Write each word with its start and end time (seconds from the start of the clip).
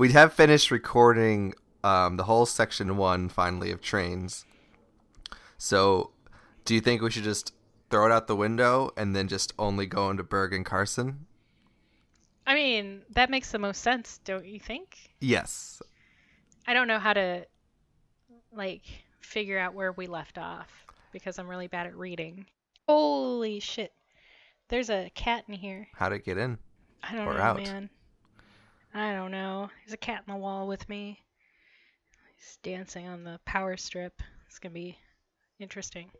we 0.00 0.12
have 0.12 0.32
finished 0.32 0.70
recording 0.70 1.52
um, 1.84 2.16
the 2.16 2.22
whole 2.22 2.46
section 2.46 2.96
one 2.96 3.28
finally 3.28 3.70
of 3.70 3.82
trains. 3.82 4.46
So, 5.58 6.12
do 6.64 6.74
you 6.74 6.80
think 6.80 7.02
we 7.02 7.10
should 7.10 7.24
just 7.24 7.52
throw 7.90 8.06
it 8.06 8.12
out 8.12 8.26
the 8.26 8.34
window 8.34 8.92
and 8.96 9.14
then 9.14 9.28
just 9.28 9.52
only 9.58 9.84
go 9.84 10.08
into 10.08 10.22
Berg 10.22 10.54
and 10.54 10.64
Carson? 10.64 11.26
I 12.46 12.54
mean, 12.54 13.02
that 13.10 13.28
makes 13.28 13.50
the 13.50 13.58
most 13.58 13.82
sense, 13.82 14.20
don't 14.24 14.46
you 14.46 14.58
think? 14.58 14.96
Yes. 15.20 15.82
I 16.66 16.72
don't 16.72 16.88
know 16.88 16.98
how 16.98 17.12
to 17.12 17.44
like 18.54 18.84
figure 19.20 19.58
out 19.58 19.74
where 19.74 19.92
we 19.92 20.06
left 20.06 20.38
off 20.38 20.70
because 21.12 21.38
I'm 21.38 21.46
really 21.46 21.68
bad 21.68 21.86
at 21.86 21.94
reading. 21.94 22.46
Holy 22.88 23.60
shit. 23.60 23.92
There's 24.68 24.88
a 24.88 25.10
cat 25.14 25.44
in 25.46 25.52
here. 25.52 25.88
How'd 25.92 26.14
it 26.14 26.24
get 26.24 26.38
in? 26.38 26.56
I 27.02 27.14
don't 27.14 27.28
Or 27.28 27.34
know, 27.34 27.40
out. 27.40 27.56
man. 27.58 27.90
I 28.92 29.12
don't 29.12 29.30
know. 29.30 29.70
There's 29.84 29.94
a 29.94 29.98
cat 29.98 30.24
in 30.26 30.34
the 30.34 30.38
wall 30.38 30.66
with 30.66 30.88
me. 30.88 31.20
He's 32.36 32.58
dancing 32.62 33.06
on 33.06 33.22
the 33.22 33.38
power 33.44 33.76
strip. 33.76 34.20
It's 34.48 34.58
going 34.58 34.72
to 34.72 34.74
be 34.74 34.98
interesting. 35.60 36.10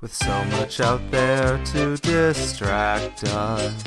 With 0.00 0.14
so 0.14 0.44
much 0.44 0.80
out 0.80 1.02
there 1.10 1.62
to 1.64 1.96
distract 1.98 3.24
us, 3.24 3.84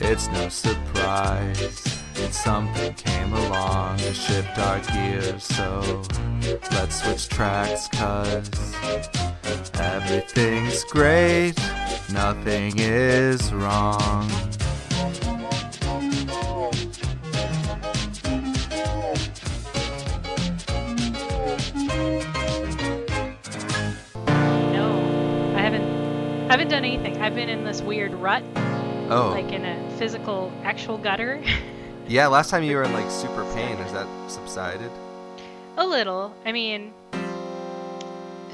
it's 0.00 0.28
no 0.28 0.48
surprise 0.48 1.84
that 2.14 2.32
something 2.32 2.94
came 2.94 3.32
along 3.32 3.98
to 3.98 4.14
shift 4.14 4.58
our 4.58 4.80
gears. 4.80 5.44
So 5.44 6.02
let's 6.72 7.02
switch 7.02 7.28
tracks, 7.28 7.88
cause 7.88 8.50
everything's 9.74 10.84
great, 10.84 11.54
nothing 12.10 12.78
is 12.78 13.52
wrong. 13.52 14.30
Haven't 26.52 26.70
haven't 26.70 26.82
done 26.82 26.84
anything. 26.84 27.22
I've 27.22 27.34
been 27.34 27.48
in 27.48 27.64
this 27.64 27.80
weird 27.80 28.12
rut, 28.12 28.42
Oh, 29.10 29.30
like 29.34 29.52
in 29.52 29.64
a 29.64 29.90
physical, 29.96 30.52
actual 30.64 30.98
gutter. 30.98 31.42
yeah, 32.08 32.26
last 32.26 32.50
time 32.50 32.62
you 32.62 32.76
were 32.76 32.82
in 32.82 32.92
like 32.92 33.10
super 33.10 33.44
pain, 33.54 33.76
has 33.78 33.92
that 33.92 34.06
subsided? 34.30 34.90
a 35.78 35.86
little. 35.86 36.34
I 36.44 36.52
mean, 36.52 36.92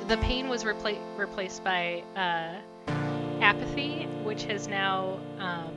the 0.06 0.16
pain 0.18 0.48
was 0.48 0.62
repla- 0.62 1.00
replaced 1.16 1.64
by 1.64 2.04
uh, 2.14 2.54
apathy, 3.40 4.04
which 4.22 4.44
has 4.44 4.68
now 4.68 5.18
um, 5.40 5.72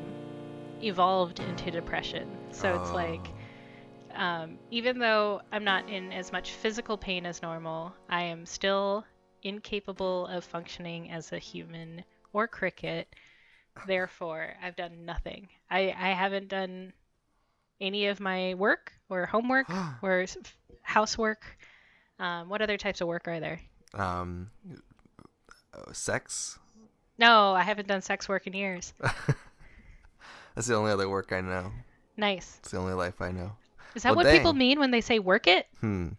evolved 0.84 1.40
into 1.40 1.72
depression. 1.72 2.30
So 2.52 2.80
it's 2.80 2.92
Oh. 2.92 2.94
like, 2.94 3.28
um, 4.14 4.60
even 4.70 5.00
though 5.00 5.42
I'm 5.52 5.64
not 5.64 5.90
in 5.90 6.12
as 6.14 6.32
much 6.32 6.52
physical 6.52 6.96
pain 6.98 7.26
as 7.26 7.42
normal, 7.42 7.94
I 8.08 8.22
am 8.22 8.46
still 8.46 9.06
incapable 9.44 10.28
of 10.28 10.44
functioning 10.44 11.12
as 11.12 11.32
a 11.32 11.40
human 11.40 12.04
or 12.34 12.48
cricket. 12.48 13.08
Therefore, 13.88 14.54
I've 14.62 14.76
done 14.76 15.06
nothing. 15.06 15.48
I, 15.70 15.96
I 15.98 16.10
haven't 16.10 16.50
done 16.50 16.94
any 17.80 18.08
of 18.08 18.20
my 18.20 18.54
work 18.56 18.92
or 19.10 19.26
homework 19.26 19.68
or 20.02 20.26
housework. 20.82 21.44
Um, 22.20 22.50
what 22.50 22.62
other 22.62 22.78
types 22.78 23.02
of 23.02 23.08
work 23.08 23.28
are 23.28 23.40
there? 23.40 23.60
um, 23.94 24.50
sex? 25.92 26.60
No, 27.18 27.54
I 27.54 27.64
haven't 27.64 27.88
done 27.88 28.02
sex 28.02 28.28
work 28.30 28.48
in 28.48 28.54
years. 28.54 28.94
That's 30.56 30.68
the 30.68 30.76
only 30.76 30.92
other 30.92 31.08
work 31.10 31.32
I 31.32 31.42
know. 31.42 31.72
Nice. 32.18 32.58
It's 32.60 32.72
the 32.72 32.78
only 32.78 32.94
life 32.94 33.22
I 33.22 33.32
know. 33.32 33.54
Is 33.96 34.04
that 34.04 34.10
Well, 34.10 34.18
what 34.18 34.24
dang. 34.24 34.38
people 34.38 34.54
mean 34.54 34.80
when 34.80 34.92
they 34.92 35.02
say 35.02 35.20
work 35.20 35.48
it? 35.48 35.68
Hmm. 35.80 36.10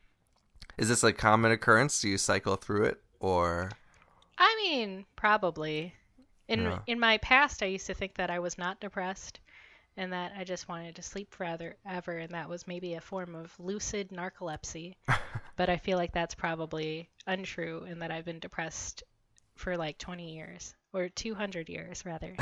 Is 0.79 0.89
this 0.89 1.05
a 1.05 1.13
common 1.13 1.53
occurrence? 1.53 2.01
Do 2.01 2.09
you 2.09 2.19
cycle 2.19 2.57
through 2.57 2.85
it, 2.85 3.02
or 3.23 3.71
I 4.37 4.55
mean, 4.57 5.07
probably. 5.17 5.95
In 6.49 6.67
Yeah. 6.67 6.81
in 6.87 7.01
my 7.01 7.17
past, 7.17 7.63
I 7.63 7.67
used 7.67 7.87
to 7.87 7.95
think 7.95 8.15
that 8.17 8.31
I 8.31 8.41
was 8.41 8.59
not 8.59 8.79
depressed, 8.79 9.41
and 9.97 10.13
that 10.13 10.33
I 10.37 10.45
just 10.45 10.69
wanted 10.69 10.97
to 10.97 11.03
sleep 11.03 11.35
forever, 11.35 11.77
ever, 11.87 12.19
and 12.19 12.33
that 12.35 12.49
was 12.49 12.67
maybe 12.67 12.95
a 12.95 13.01
form 13.01 13.35
of 13.35 13.59
lucid 13.61 14.11
narcolepsy. 14.11 14.97
but 15.57 15.71
I 15.71 15.79
feel 15.79 15.99
like 15.99 16.13
that's 16.13 16.35
probably 16.35 17.11
untrue, 17.27 17.85
and 17.85 18.03
that 18.03 18.11
I've 18.13 18.27
been 18.27 18.41
depressed 18.41 19.05
for 19.57 19.77
like 19.77 19.99
20 19.99 20.35
years 20.35 20.75
or 20.93 21.09
200 21.09 21.69
years 21.69 22.05
rather. 22.07 22.41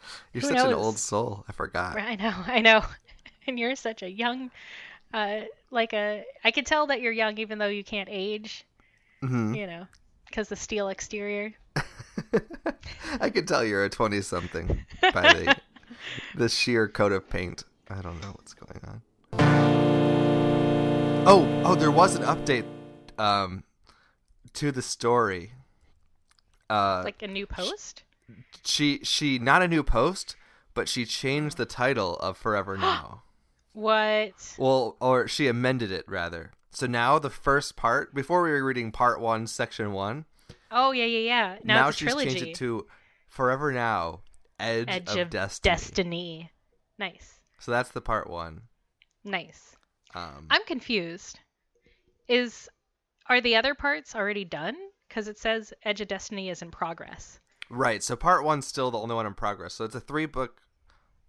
you're 0.32 0.42
Who 0.42 0.50
such 0.50 0.64
an 0.64 0.72
knows? 0.72 0.72
old 0.72 0.98
soul? 0.98 1.44
I 1.48 1.52
forgot. 1.52 2.02
I 2.02 2.16
know, 2.16 2.34
I 2.46 2.60
know. 2.60 2.84
And 3.46 3.58
you're 3.58 3.76
such 3.76 4.02
a 4.02 4.10
young, 4.10 4.50
uh, 5.12 5.42
like 5.70 5.92
a. 5.94 6.24
I 6.44 6.50
can 6.52 6.64
tell 6.64 6.86
that 6.88 7.00
you're 7.02 7.12
young 7.12 7.38
even 7.38 7.58
though 7.58 7.68
you 7.68 7.84
can't 7.84 8.08
age. 8.10 8.64
Hmm 9.26 9.54
You 9.54 9.66
know, 9.66 9.86
because 10.26 10.48
the 10.48 10.56
steel 10.56 10.88
exterior. 10.88 11.52
I 13.20 13.30
can 13.30 13.46
tell 13.46 13.64
you're 13.64 13.84
a 13.84 13.90
twenty-something 13.90 14.84
by 15.12 15.32
the 15.32 15.56
the 16.34 16.48
sheer 16.48 16.88
coat 16.88 17.12
of 17.12 17.28
paint. 17.28 17.64
I 17.90 18.00
don't 18.00 18.20
know 18.20 18.28
what's 18.36 18.54
going 18.54 18.80
on. 18.86 19.02
Oh, 21.26 21.62
oh, 21.64 21.74
there 21.74 21.90
was 21.90 22.14
an 22.16 22.22
update 22.22 22.64
um, 23.18 23.64
to 24.54 24.70
the 24.70 24.82
story. 24.82 25.52
Uh, 26.68 27.02
Like 27.04 27.22
a 27.22 27.26
new 27.28 27.46
post. 27.46 28.02
she 28.64 29.00
she 29.02 29.38
not 29.38 29.62
a 29.62 29.68
new 29.68 29.82
post, 29.82 30.36
but 30.74 30.88
she 30.88 31.04
changed 31.04 31.56
the 31.56 31.66
title 31.66 32.16
of 32.16 32.36
Forever 32.36 32.76
Now. 32.78 33.22
What? 33.72 34.54
Well, 34.58 34.96
or 35.00 35.26
she 35.28 35.46
amended 35.48 35.90
it 35.90 36.04
rather. 36.06 36.52
So 36.74 36.86
now 36.86 37.18
the 37.18 37.30
first 37.30 37.76
part, 37.76 38.14
before 38.14 38.42
we 38.42 38.50
were 38.50 38.64
reading 38.64 38.90
part 38.92 39.20
one, 39.20 39.46
section 39.46 39.92
one, 39.92 40.24
Oh 40.70 40.90
yeah, 40.90 41.04
yeah, 41.04 41.18
yeah. 41.20 41.56
Now, 41.64 41.74
now 41.84 41.90
she's 41.92 42.08
trilogy. 42.08 42.30
changed 42.30 42.46
it 42.48 42.54
to 42.56 42.86
Forever 43.28 43.70
Now, 43.72 44.20
Edge, 44.58 44.86
Edge 44.88 45.08
of, 45.10 45.18
of 45.18 45.30
Destiny. 45.30 45.72
Destiny. 45.72 46.50
Nice, 46.98 47.40
So 47.58 47.70
that's 47.70 47.90
the 47.90 48.00
part 48.00 48.28
one. 48.28 48.62
nice. 49.24 49.76
Um, 50.16 50.46
I'm 50.50 50.64
confused. 50.64 51.38
Is 52.28 52.68
are 53.28 53.40
the 53.40 53.56
other 53.56 53.74
parts 53.74 54.14
already 54.14 54.44
done? 54.44 54.76
Because 55.08 55.28
it 55.28 55.38
says 55.38 55.72
Edge 55.84 56.00
of 56.00 56.08
Destiny 56.08 56.50
is 56.50 56.62
in 56.62 56.70
progress. 56.70 57.40
right. 57.70 58.02
So 58.02 58.14
part 58.16 58.44
one's 58.44 58.66
still 58.66 58.90
the 58.90 58.98
only 58.98 59.14
one 59.14 59.26
in 59.26 59.34
progress. 59.34 59.74
So 59.74 59.84
it's 59.84 59.94
a 59.94 60.00
three 60.00 60.26
book, 60.26 60.60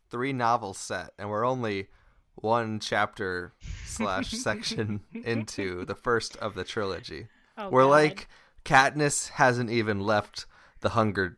three 0.10 0.34
novel 0.34 0.74
set, 0.74 1.12
and 1.20 1.30
we're 1.30 1.46
only 1.46 1.88
one 2.35 2.79
chapter 2.79 3.53
slash 3.85 4.31
section 4.31 5.01
into 5.13 5.85
the 5.85 5.96
first 5.96 6.35
of 6.38 6.53
the 6.56 6.63
trilogy. 6.63 7.28
Oh, 7.57 7.69
We're 7.69 7.84
God. 7.84 7.90
like 7.90 8.28
Katniss 8.63 9.29
hasn't 9.29 9.69
even 9.69 10.00
left 10.01 10.46
the 10.81 10.90
Hunger 10.90 11.38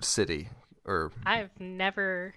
City, 0.00 0.48
or 0.84 1.12
I've 1.26 1.50
never. 1.60 2.34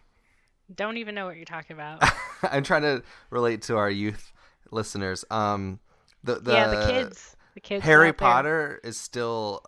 Don't 0.73 0.97
even 0.97 1.13
know 1.15 1.25
what 1.25 1.35
you're 1.35 1.45
talking 1.45 1.75
about. 1.75 2.03
I'm 2.43 2.63
trying 2.63 2.81
to 2.83 3.03
relate 3.29 3.63
to 3.63 3.77
our 3.77 3.89
youth 3.89 4.31
listeners. 4.71 5.23
Um, 5.29 5.79
the 6.23 6.35
the, 6.35 6.53
yeah, 6.53 6.67
the 6.67 6.91
kids. 6.91 7.35
The 7.53 7.59
kids. 7.59 7.85
Harry. 7.85 8.11
Potter 8.13 8.79
is 8.83 8.99
still 8.99 9.61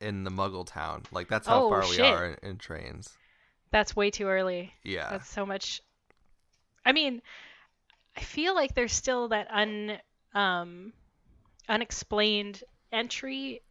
in 0.00 0.24
the 0.24 0.30
Muggle 0.30 0.66
town. 0.66 1.04
Like 1.12 1.28
that's 1.28 1.46
how 1.46 1.64
Oh, 1.64 1.68
far 1.70 1.88
we 1.88 1.98
are 2.00 2.26
in, 2.42 2.50
in 2.50 2.58
trains. 2.58 3.16
That's 3.70 3.96
way 3.96 4.10
too 4.10 4.26
early. 4.26 4.74
Yeah. 4.84 5.08
That's 5.10 5.30
so 5.30 5.46
much. 5.46 5.80
I 6.84 6.92
mean, 6.92 7.22
I 8.16 8.20
feel 8.20 8.54
like 8.54 8.74
there's 8.74 8.92
still 8.92 9.28
that 9.28 9.48
un 9.50 9.98
um 10.34 10.92
unexplained 11.68 12.62
entry 12.92 13.62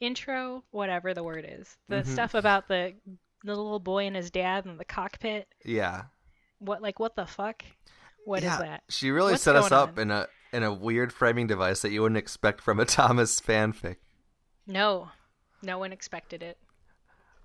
intro, 0.00 0.64
whatever 0.70 1.14
the 1.14 1.22
word 1.22 1.46
is. 1.48 1.76
The 1.88 1.96
Mhm. 2.02 2.06
stuff 2.06 2.34
about 2.34 2.68
the 2.68 2.94
the 3.42 3.54
little 3.56 3.80
boy 3.80 4.06
and 4.06 4.16
his 4.16 4.30
dad 4.30 4.66
in 4.66 4.76
the 4.76 4.84
cockpit. 4.84 5.48
Yeah. 5.64 6.04
What 6.58 6.82
like 6.82 6.98
what 6.98 7.16
the 7.16 7.26
fuck? 7.26 7.64
What 8.24 8.38
is 8.40 8.44
yeah. 8.44 8.58
that? 8.58 8.82
She 8.88 9.10
really 9.10 9.32
What's 9.32 9.42
set 9.42 9.56
us 9.56 9.72
up 9.72 9.90
on? 9.96 9.98
in 9.98 10.10
a 10.10 10.28
in 10.52 10.62
a 10.62 10.74
weird 10.74 11.12
framing 11.12 11.46
device 11.46 11.80
that 11.82 11.90
you 11.90 12.02
wouldn't 12.02 12.18
expect 12.18 12.60
from 12.60 12.80
a 12.80 12.84
Thomas 12.86 13.40
fanfic. 13.40 13.96
No. 14.66 15.10
No 15.62 15.78
one 15.78 15.92
expected 15.92 16.42
it. 16.42 16.58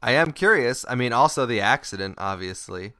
I 0.01 0.11
am 0.13 0.31
curious. 0.31 0.85
I 0.87 0.95
mean, 0.95 1.13
also 1.13 1.45
the 1.45 1.59
accident, 1.61 2.15
obviously, 2.17 2.93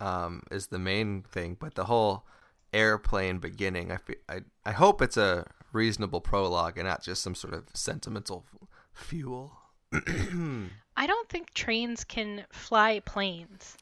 um, 0.00 0.42
is 0.50 0.68
the 0.68 0.78
main 0.78 1.22
thing, 1.22 1.56
but 1.58 1.74
the 1.74 1.84
whole 1.86 2.24
airplane 2.72 3.38
beginning, 3.38 3.90
I, 3.92 3.96
fe- 3.96 4.22
I, 4.28 4.40
I 4.64 4.72
hope 4.72 5.02
it's 5.02 5.16
a 5.16 5.46
reasonable 5.72 6.20
prologue 6.20 6.78
and 6.78 6.86
not 6.86 7.02
just 7.02 7.22
some 7.22 7.34
sort 7.34 7.54
of 7.54 7.64
sentimental 7.74 8.44
f- 8.62 8.68
fuel. 8.92 9.52
I 9.92 11.06
don't 11.06 11.28
think 11.28 11.52
trains 11.54 12.04
can 12.04 12.44
fly 12.50 13.00
planes. 13.00 13.76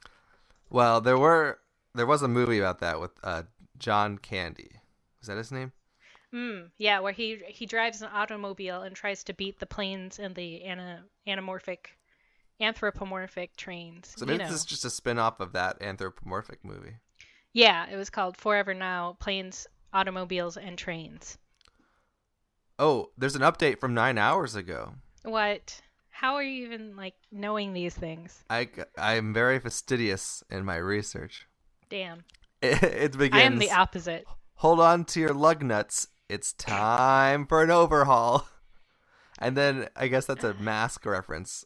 well, 0.70 1.00
there 1.00 1.18
were 1.18 1.58
there 1.94 2.06
was 2.06 2.22
a 2.22 2.28
movie 2.28 2.58
about 2.58 2.78
that 2.80 3.00
with 3.00 3.12
uh, 3.24 3.42
John 3.78 4.18
Candy. 4.18 4.70
Is 5.20 5.28
that 5.28 5.36
his 5.36 5.50
name? 5.52 5.72
Mm, 6.32 6.70
yeah, 6.78 7.00
where 7.00 7.12
he 7.12 7.38
he 7.48 7.66
drives 7.66 8.02
an 8.02 8.08
automobile 8.12 8.82
and 8.82 8.94
tries 8.94 9.24
to 9.24 9.34
beat 9.34 9.58
the 9.58 9.66
planes 9.66 10.20
and 10.20 10.34
the 10.34 10.62
ana, 10.62 11.04
anamorphic, 11.26 11.86
anthropomorphic 12.60 13.56
trains. 13.56 14.14
So 14.16 14.24
you 14.24 14.32
maybe 14.32 14.44
know. 14.44 14.50
this 14.50 14.60
is 14.60 14.64
just 14.64 14.84
a 14.84 14.90
spin 14.90 15.18
off 15.18 15.40
of 15.40 15.52
that 15.52 15.82
anthropomorphic 15.82 16.64
movie. 16.64 16.96
Yeah, 17.52 17.86
it 17.90 17.96
was 17.96 18.10
called 18.10 18.36
Forever 18.36 18.74
Now 18.74 19.16
Planes, 19.20 19.66
Automobiles, 19.92 20.56
and 20.56 20.78
Trains. 20.78 21.38
Oh, 22.78 23.10
there's 23.18 23.36
an 23.36 23.42
update 23.42 23.78
from 23.80 23.92
nine 23.94 24.18
hours 24.18 24.54
ago. 24.54 24.94
What? 25.24 25.80
How 26.10 26.34
are 26.34 26.42
you 26.42 26.64
even 26.66 26.96
like 26.96 27.14
knowing 27.32 27.72
these 27.72 27.94
things? 27.94 28.44
I 28.48 28.68
I'm 28.96 29.32
very 29.34 29.58
fastidious 29.58 30.42
in 30.50 30.64
my 30.64 30.76
research. 30.76 31.46
Damn. 31.88 32.24
It, 32.62 32.82
it 32.82 33.18
begins. 33.18 33.42
I 33.42 33.46
am 33.46 33.58
the 33.58 33.70
opposite. 33.72 34.24
Hold 34.56 34.80
on 34.80 35.04
to 35.06 35.20
your 35.20 35.32
lug 35.34 35.62
nuts. 35.62 36.08
It's 36.28 36.52
time 36.52 37.46
for 37.46 37.62
an 37.62 37.70
overhaul. 37.70 38.46
And 39.42 39.56
then 39.56 39.88
I 39.96 40.08
guess 40.08 40.26
that's 40.26 40.44
a 40.44 40.52
mask 40.54 41.06
reference. 41.06 41.64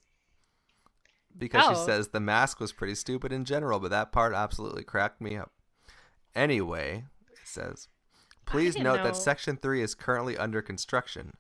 Because 1.37 1.65
she 1.65 1.71
Oh. 1.75 1.87
says 1.87 2.09
the 2.09 2.21
mask 2.21 2.61
was 2.61 2.73
pretty 2.73 2.95
stupid 2.95 3.33
in 3.33 3.45
general, 3.45 3.81
but 3.81 3.91
that 3.91 4.13
part 4.13 4.33
absolutely 4.33 4.85
cracked 4.85 5.21
me 5.21 5.37
up. 5.37 5.51
Anyway, 6.35 7.05
it 7.33 7.39
says, 7.45 7.89
please 8.47 8.77
note 8.77 8.97
know- 8.99 9.05
that 9.05 9.17
Section 9.17 9.57
3 9.57 9.83
is 9.83 9.95
currently 9.95 10.37
under 10.37 10.61
construction. 10.63 11.35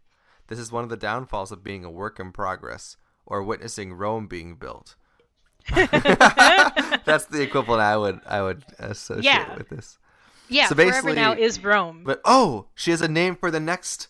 This 0.48 0.58
is 0.58 0.70
one 0.70 0.84
of 0.84 0.90
the 0.90 0.96
downfalls 0.96 1.50
of 1.52 1.64
being 1.64 1.84
a 1.84 1.90
work 1.90 2.20
in 2.20 2.30
progress 2.32 2.96
or 3.26 3.42
witnessing 3.42 3.94
Rome 3.94 4.26
being 4.26 4.56
built. 4.56 4.94
That's 5.74 7.24
the 7.26 7.40
equivalent 7.42 7.80
I 7.80 7.96
would 7.96 8.20
I 8.26 8.42
would 8.42 8.64
associate 8.78 9.24
Yeah. 9.24 9.56
with 9.56 9.68
this. 9.70 9.98
Yeah, 10.48 10.66
So 10.68 10.74
Forever 10.74 11.14
Now 11.14 11.32
is 11.32 11.62
Rome. 11.64 12.02
But 12.04 12.20
oh, 12.24 12.66
she 12.74 12.90
has 12.90 13.00
a 13.00 13.08
name 13.08 13.34
for 13.36 13.50
the 13.50 13.60
next 13.60 14.08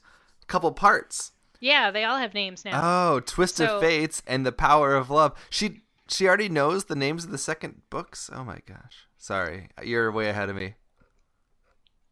couple 0.49 0.73
parts. 0.73 1.31
yeah, 1.61 1.91
they 1.93 2.03
all 2.05 2.19
have 2.19 2.35
names 2.35 2.65
now. 2.65 2.81
Oh, 3.15 3.21
Twist 3.21 3.57
So- 3.57 3.77
of 3.77 3.81
Fates 3.83 4.23
and 4.27 4.45
the 4.45 4.51
Power 4.53 4.95
of 4.97 5.11
Love. 5.11 5.33
She 5.49 5.83
she 6.15 6.29
already 6.29 6.49
knows 6.49 6.85
the 6.85 6.97
names 6.97 7.25
of 7.25 7.31
the 7.31 7.39
second 7.39 7.83
books. 7.91 8.31
Oh 8.33 8.45
my 8.45 8.59
gosh. 8.67 9.07
Sorry, 9.19 9.69
you're 9.83 10.13
way 10.13 10.29
ahead 10.29 10.49
of 10.49 10.57
me. 10.57 10.75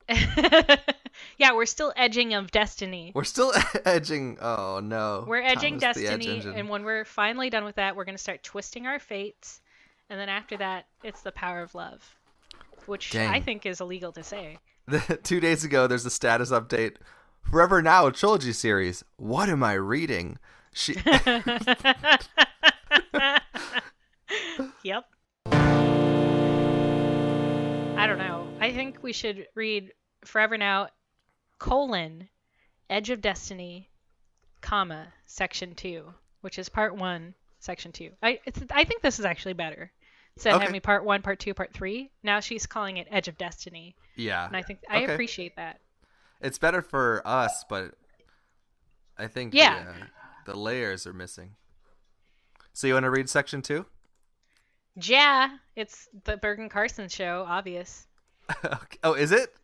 yeah, 1.39 1.53
we're 1.53 1.67
still 1.67 1.93
edging 1.97 2.35
of 2.35 2.51
destiny. 2.51 3.13
We're 3.15 3.25
still 3.25 3.53
edging. 3.85 4.39
Oh 4.41 4.81
no. 4.83 5.25
We're 5.27 5.43
edging 5.43 5.79
Thomas 5.79 5.97
the 5.97 6.07
Edge 6.09 6.25
destiny, 6.25 6.59
and 6.59 6.69
when 6.69 6.85
we're 6.85 7.05
finally 7.05 7.51
done 7.51 7.65
with 7.65 7.77
that, 7.77 7.97
we're 7.97 8.05
going 8.05 8.17
to 8.17 8.23
start 8.23 8.43
twisting 8.43 8.87
our 8.87 8.99
fates. 8.99 9.61
And 10.11 10.19
then 10.19 10.29
after 10.29 10.57
that, 10.59 10.87
it's 11.03 11.23
the 11.23 11.33
power 11.33 11.63
of 11.63 11.75
love, 11.75 12.17
which 12.87 13.15
I 13.15 13.41
think 13.41 13.65
is 13.65 13.81
illegal 13.81 14.13
to 14.13 14.23
say. 14.23 14.59
Two 15.23 15.41
days 15.41 15.65
ago, 15.65 15.87
there's 15.87 16.05
a 16.05 16.11
status 16.11 16.51
update. 16.51 16.97
Forever 17.51 17.81
Now 17.83 18.11
trilogy 18.11 18.53
series. 18.53 19.05
What 19.17 19.49
am 19.49 19.63
I 19.63 19.75
reading? 19.75 20.39
She. 20.73 20.97
yep. 24.83 25.05
I 27.97 28.07
don't 28.07 28.19
know. 28.19 28.49
I 28.61 28.73
think 28.73 29.03
we 29.03 29.13
should 29.13 29.47
read 29.55 29.93
Forever 30.25 30.57
Now, 30.59 30.89
colon, 31.59 32.29
Edge 32.91 33.11
of 33.11 33.21
Destiny, 33.21 33.89
comma, 34.61 35.13
section 35.27 35.75
two, 35.75 36.13
which 36.41 36.59
is 36.59 36.69
part 36.69 36.97
one, 36.97 37.35
section 37.61 37.93
two. 37.93 38.11
I 38.23 38.41
it's, 38.45 38.61
I 38.71 38.85
think 38.85 39.03
this 39.03 39.19
is 39.19 39.25
actually 39.25 39.55
better. 39.55 39.93
Instead 40.37 40.51
of 40.51 40.57
Okay. 40.57 40.67
having 40.67 40.81
part 40.81 41.05
one, 41.05 41.23
part 41.23 41.39
two, 41.39 41.53
part 41.55 41.73
three, 41.75 42.11
now 42.23 42.41
she's 42.41 42.67
calling 42.67 42.97
it 42.97 43.07
Edge 43.11 43.29
of 43.29 43.37
Destiny, 43.37 43.95
yeah. 44.17 44.47
and 44.47 44.57
I 44.57 44.63
think 44.63 44.81
I 44.89 45.03
Okay. 45.03 45.13
appreciate 45.13 45.55
that. 45.57 45.81
It's 46.41 46.59
better 46.59 46.83
for 46.83 47.23
us, 47.25 47.65
but 47.69 47.95
I 49.19 49.27
think 49.29 49.55
Yeah. 49.55 49.85
the, 49.85 49.91
uh, 49.91 50.07
the 50.47 50.57
layers 50.57 51.07
are 51.07 51.13
missing. 51.13 51.55
So 52.73 52.87
you 52.87 52.95
want 52.95 53.05
to 53.05 53.11
read 53.11 53.29
section 53.29 53.61
two? 53.63 53.87
Yeah, 54.97 55.49
it's 55.77 56.09
the 56.25 56.37
Bergen 56.37 56.69
Carson 56.69 57.09
show, 57.09 57.45
obvious. 57.49 58.07
Okay. 58.65 58.99
Oh, 59.03 59.15
is 59.15 59.33
it? 59.33 59.55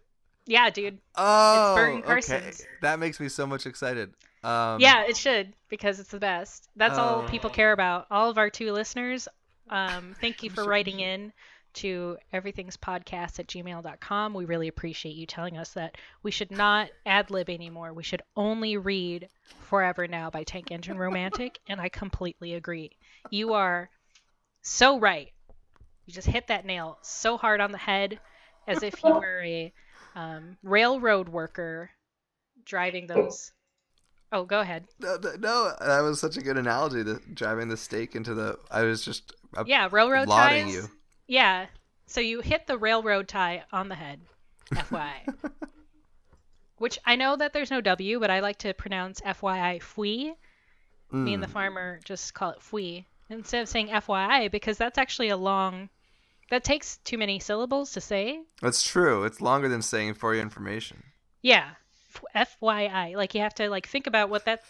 Yeah, 0.47 0.71
dude. 0.71 0.99
Oh, 1.15 1.75
Bergen 1.77 2.03
okay. 2.11 2.53
That 2.81 2.99
makes 2.99 3.21
me 3.21 3.29
so 3.29 3.47
much 3.47 3.67
excited. 3.67 4.15
Um, 4.43 4.81
Yeah, 4.81 5.05
it 5.07 5.17
should 5.17 5.53
because 5.69 6.01
it's 6.01 6.11
the 6.11 6.19
best. 6.21 6.69
That's 6.77 6.97
all 6.97 7.25
Oh. 7.25 7.29
people 7.29 7.51
care 7.51 7.73
about. 7.73 8.07
All 8.11 8.31
of 8.31 8.39
our 8.39 8.49
two 8.49 8.73
listeners, 8.73 9.29
um, 9.69 10.15
thank 10.21 10.43
you 10.43 10.49
for 10.49 10.63
Sure, 10.63 10.69
writing 10.71 11.01
in 11.01 11.33
to 11.75 12.17
everythingspodcast 12.33 13.39
at 13.41 13.47
gmail.com. 13.47 14.33
We 14.35 14.45
really 14.47 14.69
appreciate 14.69 15.17
you 15.17 15.27
telling 15.27 15.59
us 15.59 15.75
that 15.75 15.97
we 16.23 16.31
should 16.31 16.51
not 16.51 16.89
ad 17.05 17.31
lib 17.31 17.51
anymore. 17.51 17.93
We 17.93 18.03
should 18.03 18.23
only 18.37 18.77
read 18.79 19.29
Forever 19.69 20.07
Now 20.09 20.31
by 20.31 20.45
Tank 20.45 20.71
Engine 20.71 20.97
Romantic, 20.99 21.59
and 21.69 21.81
I 21.81 21.89
completely 21.91 22.55
agree. 22.55 22.93
You 23.31 23.53
are 23.53 23.91
so 24.69 24.99
right. 25.01 25.33
You 26.07 26.13
just 26.15 26.29
hit 26.29 26.47
that 26.49 26.65
nail 26.67 26.99
so 27.03 27.37
hard 27.37 27.61
on 27.61 27.73
the 27.73 27.79
head 27.79 28.19
as 28.67 28.83
if 28.83 29.03
you 29.05 29.15
were 29.15 29.41
a 29.43 29.73
um, 30.15 30.57
railroad 30.63 31.29
worker 31.29 31.91
driving 32.65 33.07
those. 33.07 33.53
Oh, 34.33 34.45
go 34.45 34.61
ahead. 34.61 34.85
No, 35.01 35.17
no, 35.39 35.73
that 35.81 36.01
was 36.01 36.21
such 36.21 36.37
a 36.37 36.43
good 36.43 36.59
analogy. 36.59 37.03
The 37.03 37.21
driving 37.33 37.69
the 37.69 37.77
stake 37.77 38.15
into 38.15 38.35
the. 38.35 38.59
I 38.71 38.83
was 38.83 39.03
just. 39.05 39.33
uh, 39.57 39.65
Yeah, 39.67 39.89
railroad 39.91 40.29
lauding 40.29 40.67
ties. 40.67 40.75
you. 40.75 40.91
Yeah. 41.27 41.67
So 42.07 42.21
you 42.21 42.41
hit 42.41 42.67
the 42.67 42.77
railroad 42.79 43.29
tie 43.29 43.65
on 43.73 43.89
the 43.89 43.95
head. 43.95 44.21
FYI. 44.73 45.35
Which 46.79 46.99
I 47.05 47.17
know 47.17 47.37
that 47.37 47.53
there's 47.53 47.71
no 47.71 47.81
W, 47.81 48.21
but 48.21 48.31
I 48.31 48.41
like 48.41 48.59
to 48.59 48.73
pronounce 48.75 49.21
FYI 49.21 49.83
fui. 49.83 50.35
Me 51.11 51.35
and 51.35 51.43
the 51.43 51.47
Mm. 51.47 51.51
farmer 51.53 52.01
just 52.05 52.35
call 52.35 52.51
it 52.51 52.61
fui 52.63 53.07
instead 53.31 53.63
of 53.63 53.69
saying 53.69 53.89
FYI 53.89 54.51
because 54.51 54.79
that's 54.79 54.99
actually 54.99 55.29
a 55.29 55.37
long. 55.37 55.89
That 56.51 56.65
takes 56.65 56.97
too 56.99 57.19
many 57.19 57.39
syllables 57.41 57.93
to 57.93 58.01
say. 58.01 58.41
That's 58.63 58.83
true. 58.83 59.25
It's 59.25 59.41
longer 59.41 59.69
than 59.69 59.83
saying 59.83 60.15
for 60.15 60.35
your 60.35 60.43
information. 60.43 61.03
Yeah. 61.43 61.71
FYI. 62.35 63.17
Like 63.17 63.35
you 63.35 63.43
have 63.43 63.55
to 63.57 63.69
like 63.69 63.87
think 63.87 64.07
about 64.07 64.31
what 64.31 64.47
that 64.47 64.63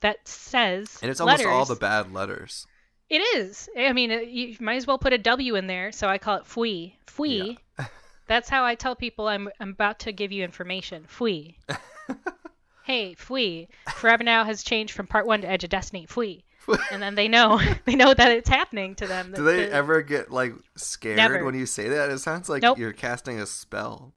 that 0.00 0.26
says. 0.26 0.98
And 1.02 1.10
it's 1.10 1.20
almost 1.20 1.44
all 1.44 1.64
the 1.64 1.74
bad 1.74 2.12
letters. 2.12 2.66
It 3.10 3.20
is. 3.36 3.68
I 3.76 3.92
mean, 3.92 4.10
you 4.28 4.56
might 4.60 4.76
as 4.76 4.86
well 4.86 4.98
put 4.98 5.12
a 5.12 5.18
W 5.18 5.54
in 5.54 5.66
there, 5.66 5.92
so 5.92 6.08
I 6.08 6.18
call 6.18 6.36
it 6.36 6.46
fui. 6.46 6.96
Fui. 7.06 7.58
That's 8.26 8.50
how 8.50 8.64
I 8.64 8.74
tell 8.74 8.94
people 8.94 9.28
I'm 9.28 9.48
I'm 9.60 9.70
about 9.70 10.00
to 10.00 10.12
give 10.12 10.32
you 10.32 10.44
information. 10.44 11.04
Fui. 11.06 11.56
hey, 12.84 13.14
fui. 13.14 13.68
Forever 13.96 14.24
Now 14.24 14.44
has 14.44 14.62
changed 14.62 14.92
from 14.92 15.06
part 15.06 15.26
one 15.26 15.40
to 15.40 15.48
Edge 15.48 15.64
of 15.64 15.70
Destiny. 15.70 16.06
Fui. 16.06 16.44
And 16.92 17.02
then 17.02 17.14
they 17.14 17.28
know 17.28 17.60
they 17.84 17.94
know 17.96 18.12
that 18.14 18.30
it's 18.32 18.48
happening 18.48 18.94
to 18.96 19.06
them. 19.06 19.32
Do 19.34 19.42
they 19.44 19.66
The- 19.66 19.72
ever 19.72 20.02
get 20.02 20.30
like 20.30 20.52
scared 20.76 21.16
Never. 21.16 21.44
when 21.44 21.54
you 21.54 21.66
say 21.66 21.88
that? 21.88 22.10
It 22.10 22.18
sounds 22.18 22.48
like 22.48 22.62
Nope. 22.62 22.78
you're 22.78 22.92
casting 22.92 23.40
a 23.40 23.46
spell. 23.46 24.12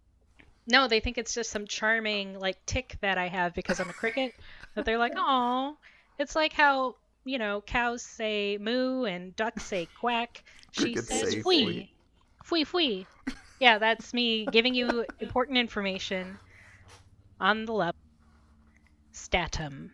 No, 0.68 0.88
they 0.88 1.00
think 1.00 1.18
it's 1.18 1.34
just 1.34 1.50
some 1.50 1.66
charming 1.66 2.38
like 2.40 2.58
tick 2.66 2.98
that 3.02 3.18
I 3.18 3.28
have 3.28 3.54
because 3.54 3.80
I'm 3.80 3.90
a 3.90 3.94
cricket. 3.94 4.34
that 4.76 4.86
they're 4.86 4.98
like, 5.00 5.14
oh, 5.18 5.78
it's 6.20 6.36
like 6.36 6.54
how 6.54 6.96
you 7.26 7.38
know 7.38 7.62
cows 7.62 8.02
say 8.02 8.58
moo 8.60 9.04
and 9.06 9.36
ducks 9.36 9.64
say 9.66 9.88
quack. 10.00 10.44
She 10.72 10.94
Crickets 10.94 11.08
says 11.08 11.32
say 11.34 11.42
fui, 11.42 11.92
fui 12.44 12.64
fui. 12.64 13.06
Yeah, 13.60 13.78
that's 13.78 14.14
me 14.14 14.46
giving 14.52 14.74
you 14.74 15.06
important 15.20 15.58
information 15.58 16.38
on 17.40 17.66
the 17.66 17.74
level. 17.74 17.96
Statum. 19.14 19.90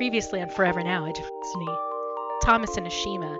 Previously 0.00 0.40
on 0.40 0.48
Forever 0.48 0.82
Now, 0.82 1.04
of 1.04 1.12
Destiny, 1.12 1.68
Thomas 2.42 2.78
and 2.78 2.86
Ashima 2.86 3.36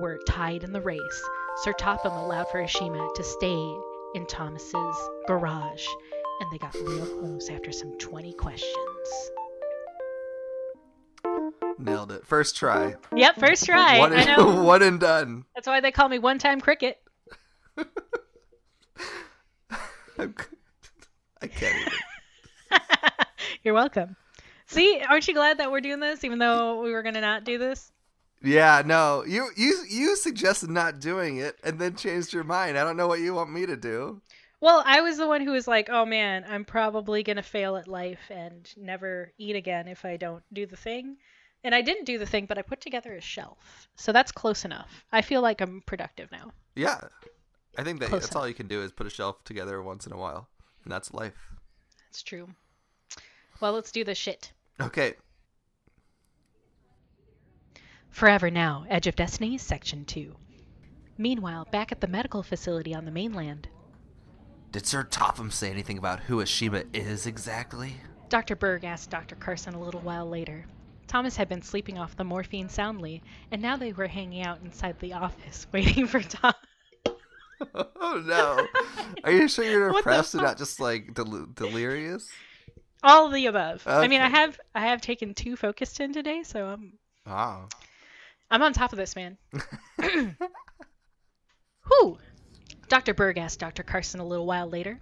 were 0.00 0.18
tied 0.26 0.64
in 0.64 0.72
the 0.72 0.80
race. 0.80 1.22
Sir 1.62 1.72
Topham 1.72 2.10
allowed 2.14 2.48
for 2.48 2.60
Ashima 2.60 3.14
to 3.14 3.22
stay 3.22 3.76
in 4.16 4.26
Thomas's 4.26 4.96
garage, 5.28 5.86
and 6.40 6.50
they 6.50 6.58
got 6.58 6.74
real 6.74 7.06
close 7.20 7.48
after 7.48 7.70
some 7.70 7.96
20 7.98 8.32
questions. 8.32 9.30
Nailed 11.78 12.10
it. 12.10 12.26
First 12.26 12.56
try. 12.56 12.96
Yep, 13.14 13.36
first 13.36 13.64
try. 13.66 14.00
One 14.00 14.12
I 14.14 14.22
and, 14.22 14.36
know. 14.36 14.62
one 14.64 14.82
and 14.82 14.98
done. 14.98 15.44
That's 15.54 15.68
why 15.68 15.80
they 15.80 15.92
call 15.92 16.08
me 16.08 16.18
one-time 16.18 16.60
cricket. 16.60 16.98
I'm- 20.18 20.34
I 21.40 21.46
can't 21.46 21.76
even. 21.86 22.80
You're 23.62 23.74
welcome. 23.74 24.16
See, 24.66 25.00
aren't 25.08 25.28
you 25.28 25.34
glad 25.34 25.58
that 25.58 25.70
we're 25.70 25.80
doing 25.80 26.00
this, 26.00 26.24
even 26.24 26.38
though 26.38 26.82
we 26.82 26.92
were 26.92 27.02
gonna 27.02 27.20
not 27.20 27.44
do 27.44 27.58
this? 27.58 27.92
Yeah, 28.42 28.82
no. 28.84 29.24
You 29.26 29.50
you 29.56 29.84
you 29.88 30.16
suggested 30.16 30.70
not 30.70 31.00
doing 31.00 31.38
it 31.38 31.56
and 31.64 31.78
then 31.78 31.96
changed 31.96 32.32
your 32.32 32.44
mind. 32.44 32.78
I 32.78 32.84
don't 32.84 32.96
know 32.96 33.08
what 33.08 33.20
you 33.20 33.34
want 33.34 33.52
me 33.52 33.66
to 33.66 33.76
do. 33.76 34.20
Well, 34.60 34.82
I 34.86 35.00
was 35.02 35.18
the 35.18 35.26
one 35.28 35.42
who 35.42 35.52
was 35.52 35.68
like, 35.68 35.88
"Oh 35.90 36.04
man, 36.06 36.44
I'm 36.48 36.64
probably 36.64 37.22
gonna 37.22 37.42
fail 37.42 37.76
at 37.76 37.88
life 37.88 38.30
and 38.30 38.70
never 38.76 39.32
eat 39.38 39.56
again 39.56 39.88
if 39.88 40.04
I 40.04 40.16
don't 40.16 40.42
do 40.52 40.66
the 40.66 40.76
thing." 40.76 41.16
And 41.62 41.74
I 41.74 41.80
didn't 41.80 42.04
do 42.04 42.18
the 42.18 42.26
thing, 42.26 42.44
but 42.46 42.58
I 42.58 42.62
put 42.62 42.80
together 42.82 43.14
a 43.14 43.20
shelf, 43.22 43.88
so 43.96 44.12
that's 44.12 44.30
close 44.32 44.64
enough. 44.66 45.04
I 45.10 45.22
feel 45.22 45.40
like 45.40 45.62
I'm 45.62 45.82
productive 45.86 46.30
now. 46.30 46.52
Yeah. 46.74 47.00
I 47.76 47.82
think 47.82 48.00
that 48.00 48.10
Close 48.10 48.22
that's 48.22 48.32
enough. 48.32 48.42
all 48.42 48.48
you 48.48 48.54
can 48.54 48.68
do 48.68 48.82
is 48.82 48.92
put 48.92 49.06
a 49.06 49.10
shelf 49.10 49.42
together 49.44 49.82
once 49.82 50.06
in 50.06 50.12
a 50.12 50.16
while. 50.18 50.48
And 50.84 50.92
that's 50.92 51.12
life. 51.14 51.48
That's 52.06 52.22
true. 52.22 52.48
Well, 53.60 53.72
let's 53.72 53.92
do 53.92 54.04
the 54.04 54.14
shit. 54.14 54.52
Okay. 54.80 55.14
Forever 58.10 58.50
Now, 58.50 58.84
Edge 58.88 59.06
of 59.06 59.16
Destiny, 59.16 59.58
Section 59.58 60.04
2. 60.04 60.34
Meanwhile, 61.18 61.68
back 61.70 61.92
at 61.92 62.00
the 62.00 62.06
medical 62.06 62.42
facility 62.42 62.94
on 62.94 63.04
the 63.04 63.10
mainland, 63.10 63.68
Did 64.72 64.86
Sir 64.86 65.04
Topham 65.04 65.50
say 65.50 65.70
anything 65.70 65.98
about 65.98 66.20
who 66.20 66.38
Ashima 66.42 66.84
is 66.92 67.26
exactly? 67.26 67.96
Dr. 68.28 68.56
Berg 68.56 68.84
asked 68.84 69.10
Dr. 69.10 69.36
Carson 69.36 69.74
a 69.74 69.80
little 69.80 70.00
while 70.00 70.28
later. 70.28 70.64
Thomas 71.06 71.36
had 71.36 71.48
been 71.48 71.62
sleeping 71.62 71.98
off 71.98 72.16
the 72.16 72.24
morphine 72.24 72.68
soundly, 72.68 73.22
and 73.52 73.60
now 73.62 73.76
they 73.76 73.92
were 73.92 74.06
hanging 74.08 74.42
out 74.42 74.60
inside 74.64 74.98
the 74.98 75.12
office 75.12 75.66
waiting 75.72 76.06
for 76.06 76.20
Tom. 76.20 76.54
oh 77.74 78.22
no! 78.26 78.66
Are 79.22 79.30
you 79.32 79.46
sure 79.48 79.64
you're 79.64 79.92
depressed 79.96 80.34
and 80.34 80.42
not 80.42 80.58
just 80.58 80.80
like 80.80 81.14
del- 81.14 81.46
delirious? 81.54 82.28
All 83.04 83.28
the 83.28 83.46
above. 83.46 83.86
I 83.86 84.08
mean, 84.08 84.22
I 84.22 84.28
have 84.28 84.58
I 84.74 84.86
have 84.86 85.02
taken 85.02 85.34
two 85.34 85.56
Focalin 85.56 86.12
today, 86.12 86.42
so 86.42 86.66
I'm 86.66 86.94
Wow. 87.26 87.68
I'm 88.50 88.62
on 88.62 88.72
top 88.72 88.92
of 88.92 88.98
this, 88.98 89.14
man. 89.14 89.36
Whew. 91.86 92.18
Dr. 92.88 93.12
Berg 93.14 93.36
asked 93.38 93.60
Dr. 93.60 93.82
Carson 93.82 94.20
a 94.20 94.26
little 94.26 94.46
while 94.46 94.68
later. 94.68 94.98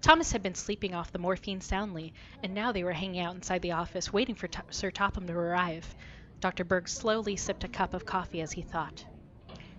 Thomas 0.00 0.32
had 0.32 0.42
been 0.42 0.54
sleeping 0.54 0.94
off 0.94 1.12
the 1.12 1.18
morphine 1.18 1.60
soundly, 1.60 2.12
and 2.42 2.54
now 2.54 2.72
they 2.72 2.84
were 2.84 2.92
hanging 2.92 3.20
out 3.20 3.34
inside 3.36 3.62
the 3.62 3.72
office 3.72 4.12
waiting 4.12 4.34
for 4.34 4.48
To- 4.48 4.62
Sir 4.70 4.90
Topham 4.90 5.26
to 5.28 5.32
arrive. 5.32 5.94
Dr. 6.40 6.64
Berg 6.64 6.88
slowly 6.88 7.36
sipped 7.36 7.64
a 7.64 7.68
cup 7.68 7.94
of 7.94 8.04
coffee 8.04 8.40
as 8.40 8.52
he 8.52 8.62
thought. 8.62 9.04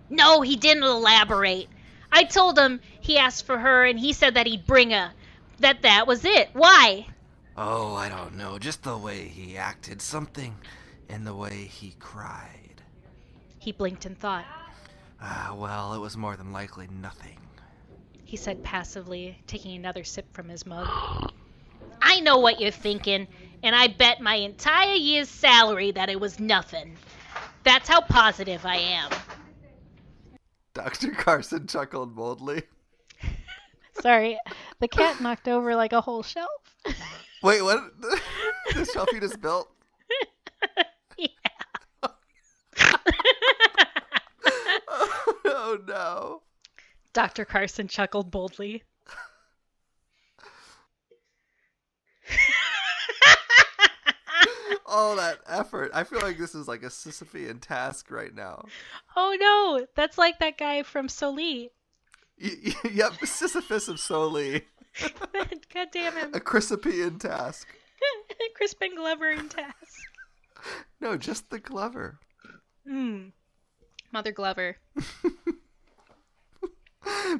No, 0.08 0.40
he 0.40 0.56
didn't 0.56 0.82
elaborate. 0.82 1.68
I 2.10 2.24
told 2.24 2.58
him 2.58 2.80
he 3.00 3.18
asked 3.18 3.44
for 3.46 3.58
her 3.58 3.84
and 3.84 3.98
he 4.00 4.12
said 4.14 4.34
that 4.34 4.46
he'd 4.46 4.66
bring 4.66 4.90
her. 4.90 5.12
That 5.60 5.82
that 5.82 6.06
was 6.06 6.24
it. 6.24 6.50
Why? 6.54 7.06
Oh, 7.58 7.94
I 7.94 8.10
don't 8.10 8.36
know. 8.36 8.58
Just 8.58 8.82
the 8.82 8.98
way 8.98 9.28
he 9.28 9.56
acted, 9.56 10.02
something 10.02 10.56
in 11.08 11.24
the 11.24 11.34
way 11.34 11.64
he 11.64 11.94
cried. 11.98 12.82
He 13.58 13.72
blinked 13.72 14.04
and 14.04 14.18
thought. 14.18 14.44
Ah, 15.20 15.54
well, 15.56 15.94
it 15.94 15.98
was 15.98 16.16
more 16.16 16.36
than 16.36 16.52
likely 16.52 16.86
nothing. 16.88 17.38
He 18.24 18.36
said 18.36 18.62
passively, 18.62 19.38
taking 19.46 19.74
another 19.74 20.04
sip 20.04 20.26
from 20.34 20.48
his 20.48 20.66
mug. 20.66 21.32
I 22.02 22.20
know 22.20 22.38
what 22.38 22.60
you're 22.60 22.70
thinking, 22.70 23.26
and 23.62 23.74
I 23.74 23.86
bet 23.86 24.20
my 24.20 24.34
entire 24.34 24.94
year's 24.94 25.30
salary 25.30 25.92
that 25.92 26.10
it 26.10 26.20
was 26.20 26.38
nothing. 26.38 26.96
That's 27.64 27.88
how 27.88 28.02
positive 28.02 28.66
I 28.66 28.76
am. 28.76 29.10
Dr. 30.74 31.12
Carson 31.12 31.66
chuckled 31.66 32.14
boldly. 32.14 32.64
Sorry, 34.00 34.38
the 34.78 34.88
cat 34.88 35.22
knocked 35.22 35.48
over 35.48 35.74
like 35.74 35.94
a 35.94 36.02
whole 36.02 36.22
shelf. 36.22 36.50
Wait, 37.46 37.62
what? 37.62 37.78
the 38.74 38.84
shelf 38.92 39.08
you 39.12 39.20
just 39.20 39.40
built? 39.40 39.70
oh 45.44 45.78
no. 45.86 46.42
Dr. 47.12 47.44
Carson 47.44 47.86
chuckled 47.86 48.32
boldly. 48.32 48.82
All 54.84 55.14
that 55.14 55.38
effort. 55.46 55.92
I 55.94 56.02
feel 56.02 56.22
like 56.22 56.38
this 56.38 56.56
is 56.56 56.66
like 56.66 56.82
a 56.82 56.86
Sisyphean 56.86 57.60
task 57.60 58.10
right 58.10 58.34
now. 58.34 58.64
Oh 59.14 59.36
no, 59.38 59.86
that's 59.94 60.18
like 60.18 60.40
that 60.40 60.58
guy 60.58 60.82
from 60.82 61.08
Soli. 61.08 61.70
Y- 62.42 62.56
y- 62.64 62.90
yep, 62.92 63.12
Sisyphus 63.24 63.86
of 63.86 64.00
Soli. 64.00 64.64
God 65.74 65.88
damn 65.92 66.16
him. 66.16 66.34
A 66.34 66.40
Chrysopean 66.40 67.18
task. 67.18 67.68
Crispin 68.56 68.94
Glover 68.96 69.30
in 69.30 69.48
task. 69.48 69.74
No, 71.00 71.16
just 71.16 71.50
the 71.50 71.60
Glover. 71.60 72.18
Hmm. 72.88 73.26
Mother 74.10 74.32
Glover. 74.32 74.78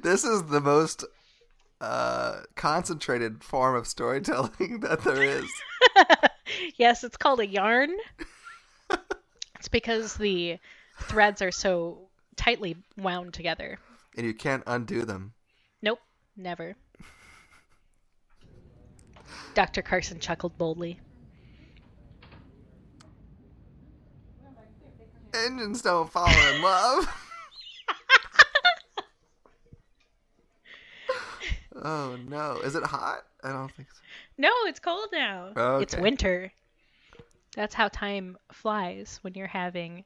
This 0.03 0.25
is 0.25 0.45
the 0.45 0.61
most 0.61 1.05
uh, 1.81 2.41
concentrated 2.55 3.43
form 3.43 3.75
of 3.75 3.87
storytelling 3.87 4.81
that 4.81 5.03
there 5.03 5.23
is. 5.23 5.51
yes, 6.77 7.03
it's 7.03 7.17
called 7.17 7.41
a 7.41 7.47
yarn. 7.47 7.91
it's 9.57 9.69
because 9.69 10.15
the 10.15 10.59
threads 11.01 11.43
are 11.43 11.51
so 11.51 12.09
tightly 12.37 12.77
wound 12.97 13.35
together. 13.35 13.79
And 14.17 14.27
you 14.27 14.35
can't 14.35 14.63
undo 14.67 15.05
them. 15.05 15.33
Nope, 15.83 16.01
never. 16.37 16.77
Dr. 19.55 19.83
Carson 19.83 20.21
chuckled 20.21 20.57
boldly. 20.59 21.01
Engines 25.35 25.83
don't 25.83 26.11
fall 26.11 26.29
in 26.29 26.63
love. 26.63 27.09
oh 31.83 32.17
no. 32.29 32.59
Is 32.65 32.75
it 32.75 32.85
hot? 32.85 33.23
I 33.43 33.53
don't 33.53 33.71
think 33.73 33.89
so. 33.93 34.01
No, 34.39 34.51
it's 34.65 34.81
cold 34.81 35.09
now. 35.13 35.79
It's 35.81 35.97
winter. 35.97 36.53
That's 37.55 37.75
how 37.75 37.89
time 37.89 38.37
flies 38.53 39.19
when 39.23 39.35
you're 39.35 39.47
having 39.47 40.05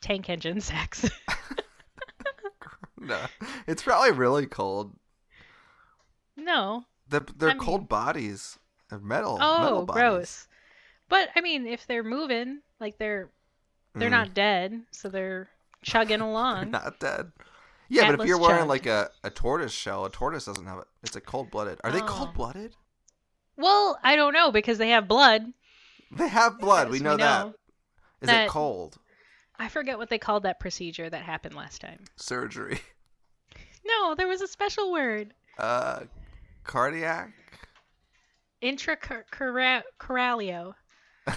tank 0.00 0.28
engine 0.30 0.60
sex. 0.62 1.08
No. 3.04 3.18
It's 3.66 3.82
probably 3.82 4.12
really 4.12 4.46
cold. 4.46 4.94
no. 6.36 6.84
The, 7.12 7.32
they're 7.36 7.50
I 7.50 7.54
mean- 7.54 7.62
cold 7.62 7.88
bodies. 7.88 8.58
They're 8.90 8.98
metal. 8.98 9.38
Oh, 9.40 9.62
metal 9.62 9.86
bodies. 9.86 10.00
gross. 10.00 10.48
But 11.08 11.28
I 11.36 11.40
mean, 11.40 11.66
if 11.66 11.86
they're 11.86 12.02
moving, 12.04 12.60
like 12.80 12.98
they're 12.98 13.30
they're 13.94 14.08
Mm. 14.08 14.12
not 14.12 14.34
dead, 14.34 14.82
so 14.90 15.08
they're 15.08 15.48
chugging 15.82 16.20
along. 16.28 16.70
Not 16.72 16.98
dead. 16.98 17.30
Yeah, 17.88 18.10
but 18.10 18.20
if 18.20 18.26
you're 18.26 18.38
wearing 18.38 18.60
chugged. 18.60 18.68
like 18.70 18.86
a, 18.86 19.10
a 19.22 19.30
tortoise 19.30 19.72
shell, 19.72 20.04
a 20.06 20.10
tortoise 20.10 20.46
doesn't 20.46 20.64
have 20.66 20.78
it. 20.78 20.86
It's 21.02 21.14
a 21.16 21.20
cold 21.20 21.50
blooded. 21.50 21.78
Are 21.84 21.90
they 21.92 22.00
Oh. 22.00 22.06
cold 22.06 22.34
blooded? 22.34 22.74
Well, 23.56 23.98
I 24.02 24.16
don't 24.16 24.32
know 24.32 24.50
because 24.50 24.78
they 24.78 24.88
have 24.90 25.06
blood. 25.08 25.44
They 26.10 26.28
have 26.28 26.58
blood. 26.58 26.88
we 26.88 26.96
Yes, 26.98 27.04
know 27.04 27.16
that. 27.18 27.46
Is 28.22 28.28
that- 28.28 28.46
it 28.46 28.50
cold? 28.50 28.98
I 29.58 29.68
forget 29.68 29.98
what 29.98 30.08
they 30.08 30.18
called 30.18 30.42
that 30.44 30.58
procedure 30.58 31.08
that 31.10 31.22
happened 31.22 31.54
last 31.54 31.80
time. 31.80 32.04
Surgery. 32.16 32.80
No, 33.84 34.14
there 34.14 34.28
was 34.28 34.40
a 34.42 34.46
special 34.46 34.92
word. 34.92 35.34
Uh, 35.58 36.00
cardiac. 36.64 37.32
Intracoralio. 38.62 40.74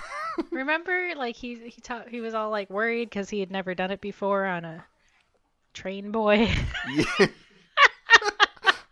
Remember, 0.51 1.13
like 1.15 1.35
he 1.35 1.69
he 1.69 1.81
taught 1.81 2.09
he 2.09 2.21
was 2.21 2.33
all 2.33 2.49
like 2.49 2.69
worried 2.69 3.09
because 3.09 3.29
he 3.29 3.39
had 3.39 3.51
never 3.51 3.73
done 3.73 3.91
it 3.91 4.01
before 4.01 4.45
on 4.45 4.65
a 4.65 4.85
train 5.73 6.11
boy. 6.11 6.49
Yeah. 6.93 7.05
you 7.19 7.29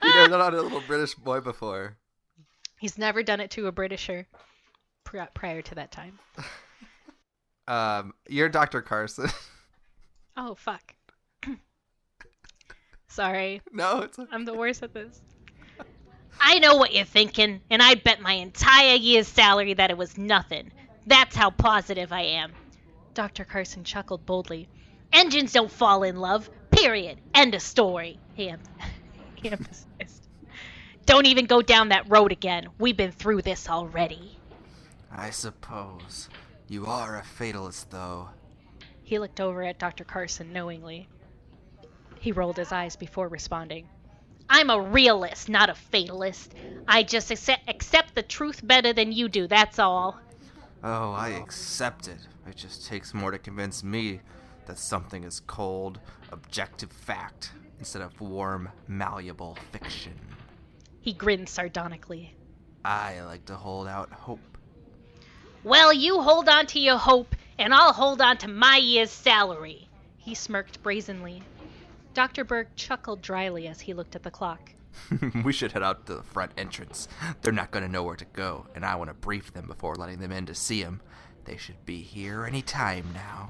never 0.04 0.30
done 0.30 0.42
it 0.42 0.44
on 0.44 0.54
a 0.54 0.62
little 0.62 0.84
British 0.88 1.16
boy 1.16 1.42
before. 1.42 1.98
He's 2.80 2.98
never 2.98 3.24
done 3.24 3.40
it 3.40 3.52
to 3.52 3.68
a 3.68 3.72
Britisher 3.72 4.28
pri- 5.04 5.30
prior 5.34 5.62
to 5.62 5.76
that 5.76 5.92
time. 5.92 6.20
Um, 7.66 8.14
you're 8.28 8.50
Dr. 8.50 8.82
Carson. 8.82 9.30
Oh 10.36 10.56
fuck. 10.56 10.96
Sorry, 13.08 13.62
no, 13.72 14.02
it's 14.02 14.20
I'm 14.32 14.44
the 14.44 14.54
worst 14.54 14.84
at 14.84 14.94
this. 14.94 15.22
I 16.40 16.60
know 16.60 16.76
what 16.76 16.94
you're 16.94 17.06
thinking, 17.06 17.62
and 17.70 17.82
I 17.82 17.96
bet 17.96 18.22
my 18.22 18.34
entire 18.34 18.96
year's 18.96 19.28
salary 19.28 19.74
that 19.76 19.92
it 19.92 19.98
was 19.98 20.18
nothing. 20.18 20.72
That's 21.08 21.36
how 21.36 21.50
positive 21.50 22.12
I 22.12 22.22
am. 22.22 22.54
Dr. 23.14 23.46
Carson 23.46 23.84
chuckled 23.84 24.26
boldly. 24.26 24.68
Engines 25.12 25.54
don't 25.54 25.72
fall 25.72 26.04
in 26.04 26.18
love. 26.18 26.50
Period. 26.72 27.20
End 27.34 27.54
of 27.54 27.62
story. 27.62 28.20
He, 28.34 28.50
em- 28.50 28.60
he 29.36 29.50
emphasized. 29.52 30.28
Don't 31.06 31.26
even 31.28 31.46
go 31.46 31.62
down 31.62 31.90
that 31.90 32.10
road 32.10 32.32
again. 32.32 32.68
We've 32.80 32.98
been 32.98 33.12
through 33.12 33.42
this 33.42 33.70
already. 33.70 34.38
I 35.12 35.30
suppose 35.30 36.30
you 36.68 36.86
are 36.88 37.18
a 37.18 37.24
fatalist, 37.24 37.92
though. 37.92 38.30
He 39.04 39.20
looked 39.20 39.40
over 39.42 39.64
at 39.64 39.78
Dr. 39.78 40.06
Carson 40.06 40.54
knowingly. 40.54 41.08
He 42.20 42.32
rolled 42.32 42.58
his 42.58 42.72
eyes 42.72 42.96
before 42.96 43.28
responding. 43.28 43.88
I'm 44.50 44.70
a 44.70 44.80
realist, 44.80 45.50
not 45.50 45.70
a 45.70 45.74
fatalist. 45.74 46.54
I 46.88 47.04
just 47.04 47.32
accept, 47.32 47.70
accept 47.70 48.16
the 48.16 48.24
truth 48.24 48.66
better 48.66 48.94
than 48.94 49.12
you 49.12 49.30
do, 49.30 49.48
that's 49.48 49.80
all. 49.80 50.20
Oh, 50.84 51.12
I 51.12 51.30
accept 51.30 52.08
it. 52.08 52.18
It 52.48 52.56
just 52.56 52.86
takes 52.88 53.14
more 53.14 53.32
to 53.32 53.40
convince 53.40 53.84
me 53.84 54.20
that 54.66 54.78
something 54.78 55.24
is 55.24 55.40
cold, 55.40 56.00
objective 56.32 56.92
fact 56.92 57.52
instead 57.80 58.02
of 58.02 58.20
warm, 58.20 58.70
malleable 58.88 59.58
fiction. 59.72 60.14
He 61.02 61.14
grinned 61.14 61.50
sardonically. 61.50 62.36
I 62.86 63.22
like 63.22 63.46
to 63.46 63.56
hold 63.56 63.88
out 63.88 64.12
hope. 64.12 64.40
Well, 65.64 65.94
you 65.94 66.22
hold 66.22 66.50
on 66.50 66.66
to 66.68 66.80
your 66.80 66.98
hope, 66.98 67.36
and 67.58 67.74
I'll 67.74 67.94
hold 67.94 68.22
on 68.22 68.38
to 68.40 68.48
my 68.50 68.78
year's 68.78 69.12
salary. 69.12 69.88
He 70.18 70.36
smirked 70.36 70.84
brazenly. 70.84 71.44
Dr. 72.14 72.44
Berg 72.44 72.68
chuckled 72.76 73.22
dryly 73.24 73.68
as 73.68 73.82
he 73.82 73.94
looked 73.94 74.16
at 74.16 74.22
the 74.22 74.30
clock. 74.30 74.72
we 75.44 75.52
should 75.52 75.72
head 75.72 75.82
out 75.82 76.06
to 76.06 76.16
the 76.16 76.24
front 76.24 76.52
entrance. 76.58 77.08
They're 77.42 77.52
not 77.52 77.72
going 77.72 77.84
to 77.84 77.92
know 77.92 78.04
where 78.04 78.16
to 78.16 78.26
go, 78.26 78.68
and 78.76 78.86
I 78.86 78.96
want 78.96 79.10
to 79.10 79.16
brief 79.16 79.52
them 79.52 79.66
before 79.66 79.96
letting 79.96 80.20
them 80.20 80.32
in 80.32 80.46
to 80.46 80.54
see 80.54 80.82
him. 80.82 81.02
They 81.46 81.58
should 81.58 81.84
be 81.86 82.02
here 82.02 82.46
any 82.46 82.62
time 82.62 83.08
now. 83.14 83.50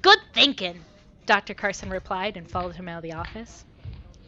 Good 0.00 0.18
thinking. 0.32 0.82
Dr. 1.26 1.52
Carson 1.52 1.90
replied 1.90 2.36
and 2.36 2.50
followed 2.50 2.76
him 2.76 2.88
out 2.88 2.98
of 2.98 3.02
the 3.02 3.12
office. 3.12 3.64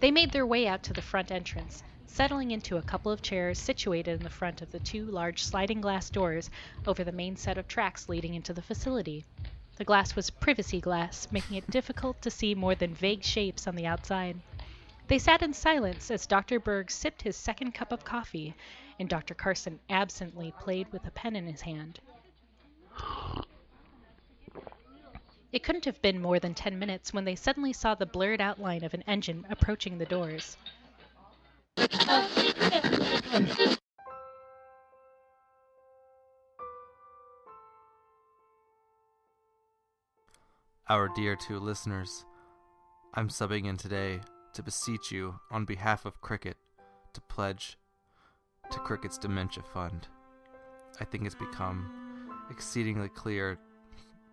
They 0.01 0.11
made 0.11 0.33
their 0.33 0.47
way 0.47 0.67
out 0.67 0.83
to 0.85 0.93
the 0.93 1.01
front 1.01 1.31
entrance, 1.31 1.83
settling 2.07 2.51
into 2.51 2.77
a 2.77 2.83
couple 2.83 3.11
of 3.11 3.23
chairs 3.23 3.59
situated 3.59 4.19
in 4.19 4.23
the 4.23 4.31
front 4.31 4.61
of 4.61 4.71
the 4.71 4.81
two 4.81 5.07
large 5.07 5.43
sliding 5.43 5.81
glass 5.81 6.11
doors 6.11 6.51
over 6.87 7.03
the 7.03 7.13
main 7.13 7.37
set 7.37 7.57
of 7.57 7.69
tracks 7.69 8.09
leading 8.09 8.35
into 8.35 8.53
the 8.53 8.63
facility. 8.63 9.25
The 9.77 9.85
glass 9.85 10.17
was 10.17 10.31
privacy 10.31 10.81
glass, 10.81 11.29
making 11.31 11.57
it 11.57 11.71
difficult 11.71 12.23
to 12.23 12.31
see 12.31 12.55
more 12.55 12.75
than 12.75 12.95
vague 12.95 13.23
shapes 13.23 13.67
on 13.67 13.77
the 13.77 13.87
outside. 13.87 14.37
They 15.07 15.19
sat 15.19 15.43
in 15.43 15.53
silence 15.53 16.11
as 16.11 16.27
Dr. 16.27 16.59
Berg 16.59 16.91
sipped 16.91 17.23
his 17.23 17.37
second 17.37 17.73
cup 17.73 17.93
of 17.93 18.03
coffee 18.05 18.55
and 18.99 19.09
Dr. 19.09 19.35
Carson 19.35 19.79
absently 19.91 20.53
played 20.61 20.91
with 20.93 21.07
a 21.07 21.11
pen 21.11 21.37
in 21.37 21.47
his 21.47 21.61
hand. 21.61 22.01
It 25.53 25.63
couldn't 25.63 25.85
have 25.85 26.01
been 26.03 26.23
more 26.23 26.39
than 26.41 26.55
ten 26.55 26.79
minutes 26.79 27.13
when 27.13 27.25
they 27.25 27.37
suddenly 27.37 27.73
saw 27.73 27.95
the 27.95 28.07
blurred 28.07 28.41
outline 28.41 28.83
of 28.83 28.95
an 28.95 29.03
engine 29.07 29.45
approaching 29.51 29.99
the 29.99 30.07
doors. 30.07 30.57
Our 40.89 41.09
dear 41.09 41.35
two 41.35 41.59
listeners, 41.59 42.25
I'm 43.15 43.29
subbing 43.29 43.67
in 43.67 43.77
today 43.77 44.21
to 44.53 44.63
beseech 44.63 45.11
you 45.11 45.35
on 45.51 45.65
behalf 45.65 46.07
of 46.07 46.21
Cricket 46.21 46.57
to 47.13 47.21
pledge 47.23 47.77
to 48.71 48.79
Cricket's 48.79 49.19
Dementia 49.19 49.65
Fund. 49.65 50.07
I 51.01 51.05
think 51.05 51.27
it's 51.27 51.35
become 51.35 51.91
exceedingly 52.53 53.09
clear 53.09 53.59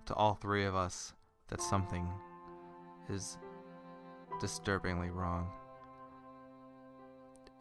to 0.06 0.14
all 0.14 0.36
three 0.36 0.64
of 0.64 0.76
us 0.76 1.14
that 1.48 1.60
something 1.60 2.08
is 3.10 3.40
disturbingly 4.40 5.10
wrong. 5.10 5.48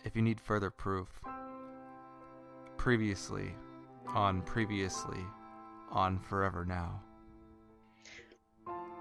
If 0.04 0.14
you 0.14 0.20
need 0.20 0.38
further 0.38 0.70
proof, 0.70 1.08
previously 2.76 3.54
on 4.08 4.42
Previously 4.42 5.24
on 5.90 6.18
Forever 6.18 6.66
Now. 6.66 7.00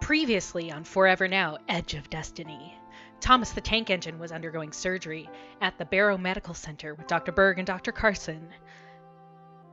Previously 0.02 0.72
on 0.72 0.84
Forever 0.84 1.28
Now 1.28 1.58
Edge 1.70 1.94
of 1.94 2.10
Destiny. 2.10 2.76
Thomas 3.20 3.52
the 3.52 3.62
Tank 3.62 3.90
Engine 3.90 4.18
was 4.18 4.32
undergoing 4.32 4.72
surgery 4.72 5.30
at 5.62 5.78
the 5.78 5.86
Barrow 5.86 6.18
Medical 6.18 6.54
Center 6.56 6.96
with 6.96 7.08
Dr. 7.08 7.32
Berg 7.32 7.60
and 7.60 7.68
Dr. 7.68 7.92
Carson. 7.92 8.48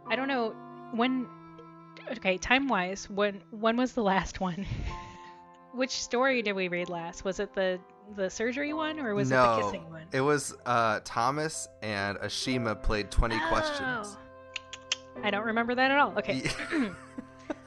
I 0.06 0.16
don't 0.16 0.28
know 0.28 0.54
when 0.92 1.26
okay, 2.12 2.36
time 2.36 2.68
wise, 2.68 3.08
when 3.10 3.42
when 3.50 3.76
was 3.76 3.92
the 3.94 4.02
last 4.02 4.38
one? 4.40 4.66
Which 5.72 5.90
story 6.02 6.42
did 6.42 6.52
we 6.52 6.68
read 6.68 6.88
last? 6.88 7.24
Was 7.24 7.40
it 7.40 7.54
the 7.54 7.80
the 8.16 8.28
surgery 8.28 8.72
one 8.74 9.00
or 9.00 9.14
was 9.14 9.30
no, 9.30 9.42
it 9.42 9.56
the 9.56 9.62
kissing 9.62 9.90
one? 9.90 10.04
It 10.12 10.20
was 10.20 10.54
uh, 10.66 11.00
Thomas 11.04 11.68
and 11.82 12.18
Ashima 12.18 12.80
played 12.82 13.10
20 13.10 13.34
Oh. 13.34 13.48
questions. 13.48 14.16
I 15.22 15.30
don't 15.30 15.44
remember 15.46 15.74
that 15.74 15.90
at 15.90 15.98
all. 15.98 16.12
Okay. 16.18 16.42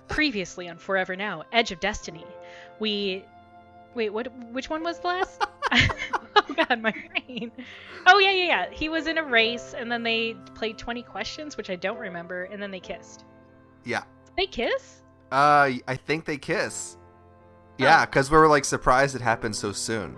Previously 0.08 0.68
on 0.70 0.78
Forever 0.78 1.16
Now, 1.16 1.44
Edge 1.52 1.72
of 1.72 1.80
Destiny, 1.80 2.26
we 2.82 3.24
wait. 3.96 4.10
What? 4.10 4.28
Which 4.52 4.70
one 4.70 4.84
was 4.84 5.00
the 5.00 5.08
last? 5.08 5.42
oh 5.72 6.54
God, 6.54 6.82
my 6.82 6.92
brain. 6.92 7.52
Oh 8.08 8.20
yeah, 8.20 8.32
yeah, 8.32 8.44
yeah. 8.44 8.70
He 8.72 8.90
was 8.90 9.08
in 9.08 9.18
a 9.18 9.24
race, 9.24 9.74
and 9.78 9.90
then 9.90 10.04
they 10.04 10.36
played 10.56 10.78
twenty 10.78 11.04
questions, 11.04 11.56
which 11.56 11.70
I 11.70 11.78
don't 11.78 11.98
remember, 11.98 12.44
and 12.46 12.62
then 12.62 12.72
they 12.72 12.82
kissed. 12.82 13.24
Yeah. 13.86 14.04
They 14.36 14.48
kiss? 14.48 15.04
Uh, 15.32 15.72
I 15.88 15.96
think 15.96 16.26
they 16.26 16.38
kiss. 16.38 16.98
Yeah, 17.78 18.06
because 18.06 18.30
we 18.30 18.38
were 18.38 18.48
like 18.48 18.66
surprised 18.66 19.16
it 19.16 19.22
happened 19.22 19.56
so 19.56 19.72
soon. 19.72 20.18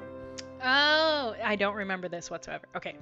Oh, 0.64 1.36
I 1.44 1.56
don't 1.56 1.76
remember 1.76 2.08
this 2.08 2.32
whatsoever. 2.32 2.66
Okay. 2.76 2.98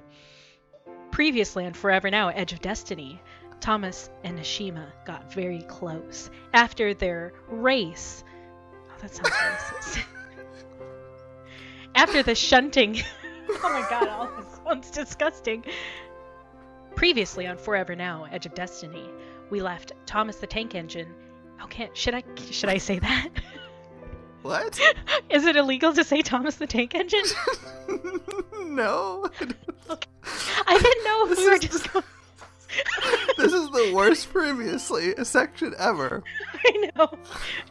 Previously 1.10 1.66
on 1.66 1.72
Forever 1.72 2.10
Now, 2.10 2.28
Edge 2.28 2.52
of 2.52 2.60
Destiny, 2.60 3.20
Thomas 3.60 4.10
and 4.24 4.38
Nishima 4.38 4.86
got 5.04 5.32
very 5.32 5.62
close 5.62 6.30
after 6.52 6.94
their 6.94 7.32
race. 7.48 8.24
That 9.02 9.12
sounds 9.12 9.30
racist. 9.30 10.04
after 11.96 12.22
the 12.22 12.34
shunting. 12.36 13.02
oh 13.50 13.58
my 13.64 13.84
god, 13.90 14.08
all 14.08 14.30
this 14.36 14.60
sounds 14.64 14.90
disgusting. 14.90 15.64
Previously 16.94 17.46
on 17.46 17.56
Forever 17.56 17.96
Now, 17.96 18.26
Edge 18.30 18.46
of 18.46 18.54
Destiny, 18.54 19.10
we 19.50 19.60
left 19.60 19.92
Thomas 20.06 20.36
the 20.36 20.46
Tank 20.46 20.76
Engine. 20.76 21.12
Okay, 21.64 21.90
should 21.94 22.14
I 22.14 22.22
should 22.50 22.68
I 22.68 22.78
say 22.78 23.00
that? 23.00 23.28
What? 24.42 24.78
Is 25.30 25.46
it 25.46 25.56
illegal 25.56 25.92
to 25.94 26.04
say 26.04 26.22
Thomas 26.22 26.56
the 26.56 26.66
Tank 26.66 26.94
Engine? 26.94 27.24
no. 28.66 29.28
I 30.66 30.78
didn't 30.78 31.04
know 31.04 31.30
if 31.30 31.38
we 31.38 31.50
were 31.50 31.58
just 31.58 31.92
going. 31.92 32.04
this 33.36 33.52
is 33.52 33.70
the 33.70 33.92
worst 33.94 34.30
previously 34.32 35.14
section 35.24 35.74
ever. 35.78 36.22
I 36.64 36.90
know. 36.96 37.08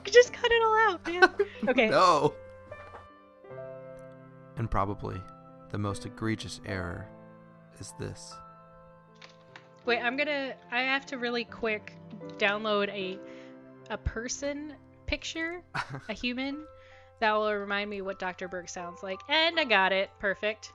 Just 0.04 0.34
cut 0.34 0.52
it 0.52 0.62
all 0.64 0.92
out, 0.94 1.08
man. 1.08 1.48
Okay. 1.70 1.90
No. 1.90 2.34
And 4.58 4.70
probably 4.70 5.20
the 5.72 5.78
most 5.78 6.06
egregious 6.06 6.60
error 6.66 7.08
is 7.80 7.94
this. 8.00 8.34
Wait, 9.86 10.00
I'm 10.00 10.18
gonna. 10.18 10.54
I 10.72 10.82
have 10.82 11.06
to 11.08 11.18
really 11.18 11.46
quick 11.46 11.94
download 12.38 12.90
a 12.90 13.18
a 13.90 13.98
person 13.98 14.74
picture, 15.08 15.62
a 16.08 16.14
human, 16.14 16.66
that 17.20 17.34
will 17.34 17.54
remind 17.54 17.90
me 17.90 18.02
what 18.02 18.20
Dr. 18.20 18.48
Berg 18.48 18.70
sounds 18.70 19.02
like. 19.04 19.20
And 19.30 19.60
I 19.60 19.64
got 19.66 19.92
it. 19.92 20.10
Perfect. 20.20 20.72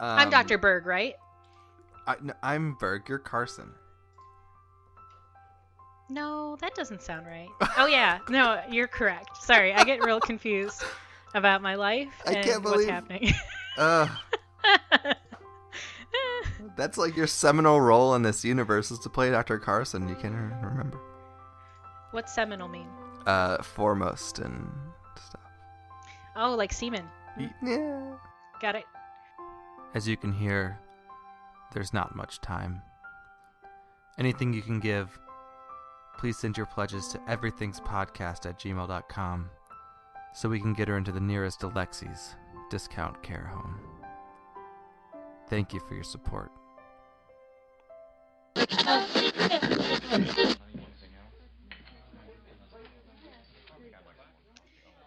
I'm 0.00 0.26
Um, 0.26 0.30
Dr. 0.30 0.58
Berg, 0.58 0.86
right? 0.86 1.14
I, 2.06 2.16
no, 2.22 2.34
I'm 2.42 2.74
Berg. 2.74 3.08
You're 3.08 3.18
Carson. 3.18 3.70
No, 6.10 6.56
that 6.60 6.74
doesn't 6.74 7.02
sound 7.02 7.26
right. 7.26 7.48
Oh 7.78 7.86
yeah, 7.86 8.18
no, 8.28 8.60
you're 8.70 8.88
correct. 8.88 9.42
Sorry, 9.42 9.72
I 9.72 9.84
get 9.84 10.04
real 10.04 10.20
confused 10.20 10.84
about 11.34 11.62
my 11.62 11.74
life 11.74 12.08
I 12.26 12.32
and 12.32 12.44
can't 12.44 12.64
what's 12.64 12.84
happening. 12.84 13.32
Uh, 13.78 14.06
that's 16.76 16.98
like 16.98 17.16
your 17.16 17.26
seminal 17.26 17.80
role 17.80 18.14
in 18.14 18.22
this 18.22 18.44
universe 18.44 18.90
is 18.90 18.98
to 19.00 19.08
play 19.08 19.30
Dr. 19.30 19.58
Carson. 19.58 20.08
You 20.08 20.14
can't 20.14 20.34
even 20.34 20.60
remember. 20.62 20.98
What's 22.10 22.34
seminal 22.34 22.68
mean? 22.68 22.88
Uh, 23.26 23.62
foremost 23.62 24.40
and 24.40 24.68
stuff. 25.16 25.40
Oh, 26.36 26.54
like 26.54 26.72
semen. 26.72 27.04
Yeah. 27.62 28.16
Got 28.60 28.76
it. 28.76 28.84
As 29.94 30.06
you 30.06 30.18
can 30.18 30.32
hear, 30.32 30.78
there's 31.72 31.92
not 31.92 32.16
much 32.16 32.40
time. 32.40 32.82
Anything 34.18 34.52
you 34.52 34.62
can 34.62 34.80
give, 34.80 35.18
please 36.18 36.38
send 36.38 36.56
your 36.56 36.66
pledges 36.66 37.08
to 37.08 37.18
everythingspodcast 37.20 38.46
at 38.46 38.58
gmail.com 38.58 39.50
so 40.34 40.48
we 40.48 40.60
can 40.60 40.74
get 40.74 40.88
her 40.88 40.96
into 40.96 41.12
the 41.12 41.20
nearest 41.20 41.60
Alexi's 41.60 42.34
discount 42.70 43.22
care 43.22 43.50
home. 43.52 43.78
Thank 45.48 45.72
you 45.72 45.80
for 45.80 45.94
your 45.94 46.04
support. 46.04 46.50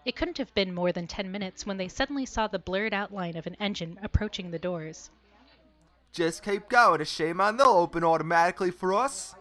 It 0.05 0.15
couldn't 0.15 0.37
have 0.37 0.53
been 0.53 0.73
more 0.73 0.91
than 0.91 1.07
ten 1.07 1.31
minutes 1.31 1.65
when 1.65 1.77
they 1.77 1.87
suddenly 1.87 2.27
saw 2.27 2.47
the 2.47 2.59
blurred 2.59 2.93
outline 2.93 3.35
of 3.37 3.47
an 3.47 3.55
engine 3.59 3.99
approaching 4.03 4.51
the 4.51 4.59
doors. 4.59 5.09
Just 6.15 6.43
keep 6.43 6.69
going, 6.69 7.01
Ashima. 7.01 7.57
They'll 7.57 7.67
open 7.67 8.05
automatically 8.05 8.71
for 8.71 8.93
us. 8.93 9.35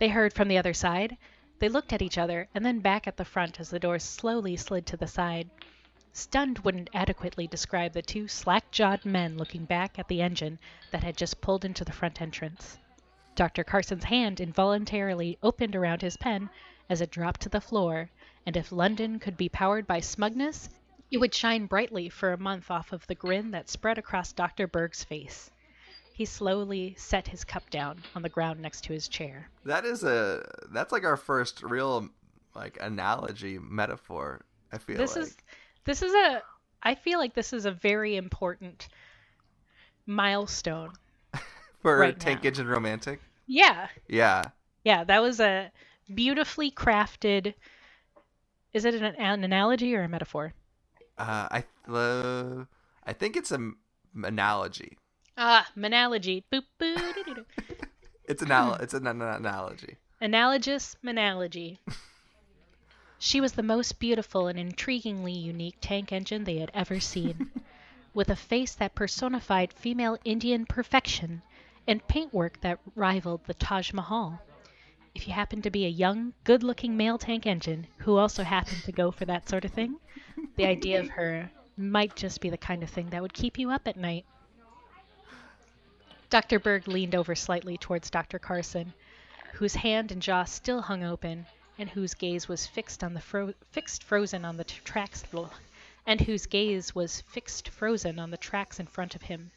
They 0.00 0.08
heard 0.08 0.32
from 0.32 0.48
the 0.48 0.58
other 0.58 0.74
side. 0.74 1.16
They 1.60 1.68
looked 1.68 1.92
at 1.92 2.02
each 2.02 2.18
other 2.18 2.48
and 2.52 2.66
then 2.66 2.80
back 2.80 3.06
at 3.06 3.16
the 3.16 3.24
front 3.24 3.60
as 3.60 3.70
the 3.70 3.78
doors 3.78 4.02
slowly 4.02 4.56
slid 4.56 4.84
to 4.86 4.96
the 4.96 5.06
side. 5.06 5.48
Stunned 6.12 6.58
wouldn't 6.58 6.90
adequately 6.92 7.46
describe 7.46 7.92
the 7.92 8.02
two 8.02 8.26
slack 8.26 8.68
jawed 8.72 9.04
men 9.04 9.38
looking 9.38 9.64
back 9.64 9.96
at 9.96 10.08
the 10.08 10.20
engine 10.20 10.58
that 10.90 11.04
had 11.04 11.16
just 11.16 11.40
pulled 11.40 11.64
into 11.64 11.84
the 11.84 11.92
front 11.92 12.20
entrance. 12.20 12.78
Dr. 13.36 13.62
Carson's 13.62 14.02
hand 14.02 14.40
involuntarily 14.40 15.38
opened 15.40 15.76
around 15.76 16.02
his 16.02 16.16
pen 16.16 16.50
as 16.90 17.00
it 17.00 17.12
dropped 17.12 17.42
to 17.42 17.48
the 17.48 17.60
floor, 17.60 18.10
and 18.44 18.56
if 18.56 18.72
London 18.72 19.20
could 19.20 19.36
be 19.36 19.48
powered 19.48 19.86
by 19.86 20.00
smugness, 20.00 20.68
it 21.12 21.18
would 21.18 21.32
shine 21.32 21.66
brightly 21.66 22.08
for 22.08 22.32
a 22.32 22.38
month 22.38 22.72
off 22.72 22.92
of 22.92 23.06
the 23.06 23.14
grin 23.14 23.52
that 23.52 23.68
spread 23.68 23.98
across 23.98 24.32
Dr. 24.32 24.66
Berg's 24.66 25.04
face. 25.04 25.52
He 26.18 26.24
slowly 26.24 26.96
set 26.98 27.28
his 27.28 27.44
cup 27.44 27.70
down 27.70 28.02
on 28.16 28.22
the 28.22 28.28
ground 28.28 28.58
next 28.58 28.82
to 28.82 28.92
his 28.92 29.06
chair. 29.06 29.48
That 29.64 29.84
is 29.84 30.02
a 30.02 30.44
that's 30.72 30.90
like 30.90 31.04
our 31.04 31.16
first 31.16 31.62
real 31.62 32.08
like 32.56 32.76
analogy 32.80 33.60
metaphor. 33.60 34.44
I 34.72 34.78
feel 34.78 34.96
this 34.96 35.14
like. 35.14 35.26
is 35.26 35.36
this 35.84 36.02
is 36.02 36.12
a 36.12 36.42
I 36.82 36.96
feel 36.96 37.20
like 37.20 37.34
this 37.34 37.52
is 37.52 37.66
a 37.66 37.70
very 37.70 38.16
important 38.16 38.88
milestone. 40.06 40.90
for 41.82 41.96
right 41.96 42.18
Tank 42.18 42.42
now. 42.42 42.48
Engine 42.48 42.66
Romantic. 42.66 43.20
Yeah. 43.46 43.86
Yeah. 44.08 44.50
Yeah, 44.82 45.04
that 45.04 45.22
was 45.22 45.38
a 45.38 45.70
beautifully 46.12 46.72
crafted 46.72 47.54
Is 48.72 48.84
it 48.84 48.94
an, 48.96 49.04
an 49.04 49.44
analogy 49.44 49.94
or 49.94 50.02
a 50.02 50.08
metaphor? 50.08 50.52
Uh, 51.16 51.46
I 51.48 51.64
uh, 51.88 52.64
I 53.06 53.12
think 53.12 53.36
it's 53.36 53.52
an 53.52 53.76
analogy. 54.20 54.97
Ah, 55.40 55.68
manalogy. 55.76 56.42
Boop 56.52 56.64
boo. 56.78 56.96
It's 58.24 58.42
an 58.42 58.50
al- 58.50 58.74
it's 58.74 58.92
an, 58.92 59.06
an 59.06 59.22
analogy. 59.22 59.96
Analogous 60.20 60.96
manalogy. 61.02 61.78
she 63.18 63.40
was 63.40 63.52
the 63.52 63.62
most 63.62 63.98
beautiful 63.98 64.48
and 64.48 64.58
intriguingly 64.58 65.32
unique 65.32 65.76
tank 65.80 66.12
engine 66.12 66.44
they 66.44 66.58
had 66.58 66.70
ever 66.74 67.00
seen, 67.00 67.50
with 68.14 68.28
a 68.28 68.36
face 68.36 68.74
that 68.74 68.94
personified 68.94 69.72
female 69.72 70.18
Indian 70.26 70.66
perfection 70.66 71.40
and 71.86 72.06
paintwork 72.06 72.60
that 72.60 72.80
rivaled 72.94 73.44
the 73.46 73.54
Taj 73.54 73.94
Mahal. 73.94 74.42
If 75.14 75.26
you 75.26 75.32
happen 75.32 75.62
to 75.62 75.70
be 75.70 75.86
a 75.86 75.88
young, 75.88 76.34
good 76.44 76.62
looking 76.62 76.98
male 76.98 77.16
tank 77.16 77.46
engine 77.46 77.86
who 77.98 78.18
also 78.18 78.42
happened 78.44 78.82
to 78.84 78.92
go 78.92 79.10
for 79.10 79.24
that 79.24 79.48
sort 79.48 79.64
of 79.64 79.70
thing, 79.70 79.96
the 80.56 80.66
idea 80.66 81.00
of 81.00 81.08
her 81.08 81.50
might 81.78 82.14
just 82.14 82.42
be 82.42 82.50
the 82.50 82.58
kind 82.58 82.82
of 82.82 82.90
thing 82.90 83.08
that 83.08 83.22
would 83.22 83.32
keep 83.32 83.58
you 83.58 83.70
up 83.70 83.88
at 83.88 83.96
night. 83.96 84.26
Dr. 86.30 86.58
Berg 86.58 86.86
leaned 86.86 87.14
over 87.14 87.34
slightly 87.34 87.78
towards 87.78 88.10
Dr. 88.10 88.38
Carson, 88.38 88.92
whose 89.54 89.76
hand 89.76 90.12
and 90.12 90.20
jaw 90.20 90.44
still 90.44 90.82
hung 90.82 91.02
open, 91.02 91.46
and 91.78 91.88
whose 91.88 92.12
gaze 92.12 92.46
was 92.46 92.66
fixed 92.66 93.02
on 93.02 93.14
the 93.14 93.20
fro- 93.20 93.54
fixed 93.70 94.04
frozen 94.04 94.44
on 94.44 94.58
the 94.58 94.64
t- 94.64 94.78
tracks, 94.84 95.24
and 96.04 96.20
whose 96.20 96.44
gaze 96.44 96.94
was 96.94 97.22
fixed 97.22 97.70
frozen 97.70 98.18
on 98.18 98.30
the 98.30 98.36
tracks 98.36 98.78
in 98.78 98.86
front 98.86 99.14
of 99.14 99.22
him. 99.22 99.52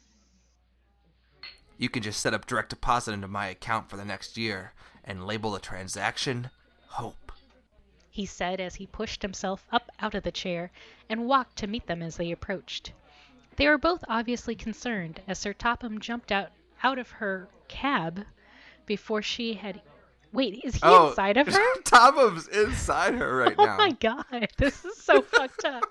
You 1.76 1.90
can 1.90 2.02
just 2.02 2.20
set 2.20 2.32
up 2.32 2.46
direct 2.46 2.70
deposit 2.70 3.12
into 3.12 3.28
my 3.28 3.48
account 3.48 3.90
for 3.90 3.98
the 3.98 4.04
next 4.04 4.38
year 4.38 4.72
and 5.04 5.26
label 5.26 5.50
the 5.50 5.60
transaction 5.60 6.48
Hope. 6.86 7.32
He 8.08 8.24
said 8.24 8.60
as 8.60 8.76
he 8.76 8.86
pushed 8.86 9.20
himself 9.20 9.66
up 9.70 9.90
out 10.00 10.14
of 10.14 10.22
the 10.22 10.32
chair 10.32 10.70
and 11.10 11.26
walked 11.26 11.56
to 11.56 11.66
meet 11.66 11.86
them 11.86 12.00
as 12.00 12.16
they 12.16 12.30
approached. 12.30 12.92
They 13.56 13.68
were 13.68 13.76
both 13.76 14.04
obviously 14.08 14.54
concerned 14.54 15.20
as 15.28 15.38
Sir 15.38 15.52
Topham 15.52 16.00
jumped 16.00 16.32
out 16.32 16.50
out 16.82 16.98
of 16.98 17.10
her 17.10 17.48
cab 17.68 18.24
before 18.86 19.22
she 19.22 19.54
had. 19.54 19.80
Wait, 20.32 20.60
is 20.64 20.76
he 20.76 20.80
inside 20.94 21.36
of 21.36 21.46
her? 21.54 21.80
Topham's 21.84 22.48
inside 22.48 23.14
her 23.14 23.36
right 23.36 23.56
now. 23.58 23.74
Oh 23.74 23.76
my 23.76 23.90
god, 23.92 24.48
this 24.58 24.84
is 24.84 24.96
so 24.96 25.20
fucked 25.22 25.64
up. 25.64 25.84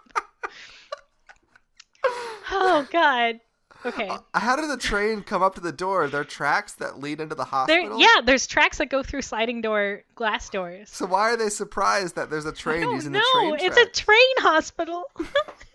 Oh 2.51 2.87
god. 2.91 3.39
Okay. 3.83 4.07
Uh, 4.09 4.19
How 4.35 4.55
did 4.55 4.69
the 4.69 4.77
train 4.77 5.23
come 5.23 5.41
up 5.41 5.55
to 5.55 5.61
the 5.61 5.71
door? 5.71 6.07
There 6.07 6.21
are 6.21 6.23
there 6.23 6.23
tracks 6.23 6.73
that 6.73 6.99
lead 6.99 7.19
into 7.19 7.33
the 7.33 7.43
There, 7.45 7.81
hospital? 7.81 7.99
yeah, 7.99 8.21
there's 8.23 8.45
tracks 8.45 8.77
that 8.77 8.89
go 8.91 9.01
through 9.01 9.23
sliding 9.23 9.61
door 9.61 10.03
glass 10.13 10.49
doors. 10.49 10.87
So 10.91 11.07
why 11.07 11.31
are 11.31 11.37
they 11.37 11.49
surprised 11.49 12.15
that 12.15 12.29
there's 12.29 12.45
a 12.45 12.51
train 12.51 12.91
using 12.91 13.11
no, 13.13 13.19
the 13.19 13.25
train 13.39 13.49
No, 13.49 13.53
it's 13.55 13.77
a 13.77 13.85
train 13.87 14.35
hospital. 14.37 15.05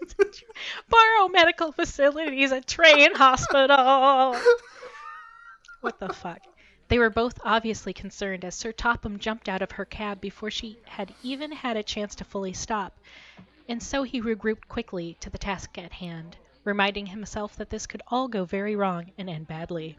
It's 0.00 0.14
a 0.20 0.24
tr- 0.24 0.44
Barrow 0.88 1.28
Medical 1.30 1.72
facilities, 1.72 2.52
a 2.52 2.60
train 2.60 3.12
hospital. 3.16 4.36
What 5.86 6.00
the 6.00 6.12
fuck? 6.12 6.40
They 6.88 6.98
were 6.98 7.10
both 7.10 7.38
obviously 7.44 7.92
concerned 7.92 8.44
as 8.44 8.56
Sir 8.56 8.72
Topham 8.72 9.20
jumped 9.20 9.48
out 9.48 9.62
of 9.62 9.70
her 9.70 9.84
cab 9.84 10.20
before 10.20 10.50
she 10.50 10.80
had 10.84 11.14
even 11.22 11.52
had 11.52 11.76
a 11.76 11.84
chance 11.84 12.16
to 12.16 12.24
fully 12.24 12.52
stop, 12.52 12.98
and 13.68 13.80
so 13.80 14.02
he 14.02 14.20
regrouped 14.20 14.66
quickly 14.66 15.16
to 15.20 15.30
the 15.30 15.38
task 15.38 15.78
at 15.78 15.92
hand, 15.92 16.36
reminding 16.64 17.06
himself 17.06 17.54
that 17.54 17.70
this 17.70 17.86
could 17.86 18.02
all 18.08 18.26
go 18.26 18.44
very 18.44 18.74
wrong 18.74 19.12
and 19.16 19.30
end 19.30 19.46
badly. 19.46 19.96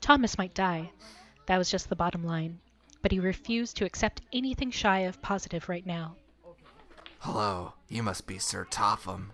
Thomas 0.00 0.38
might 0.38 0.54
die. 0.54 0.90
That 1.44 1.58
was 1.58 1.70
just 1.70 1.90
the 1.90 1.96
bottom 1.96 2.24
line. 2.24 2.58
But 3.02 3.12
he 3.12 3.20
refused 3.20 3.76
to 3.76 3.84
accept 3.84 4.22
anything 4.32 4.70
shy 4.70 5.00
of 5.00 5.20
positive 5.20 5.68
right 5.68 5.84
now. 5.84 6.16
Hello, 7.18 7.74
you 7.90 8.02
must 8.02 8.26
be 8.26 8.38
Sir 8.38 8.64
Topham. 8.70 9.32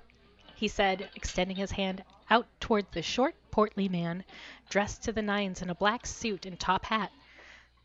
he 0.56 0.66
said, 0.66 1.10
extending 1.14 1.56
his 1.56 1.70
hand 1.70 2.02
out 2.32 2.48
toward 2.60 2.90
the 2.92 3.02
short, 3.02 3.34
portly 3.50 3.90
man, 3.90 4.24
dressed 4.70 5.02
to 5.02 5.12
the 5.12 5.20
nines 5.20 5.60
in 5.60 5.68
a 5.68 5.74
black 5.74 6.06
suit 6.06 6.46
and 6.46 6.58
top 6.58 6.86
hat. 6.86 7.12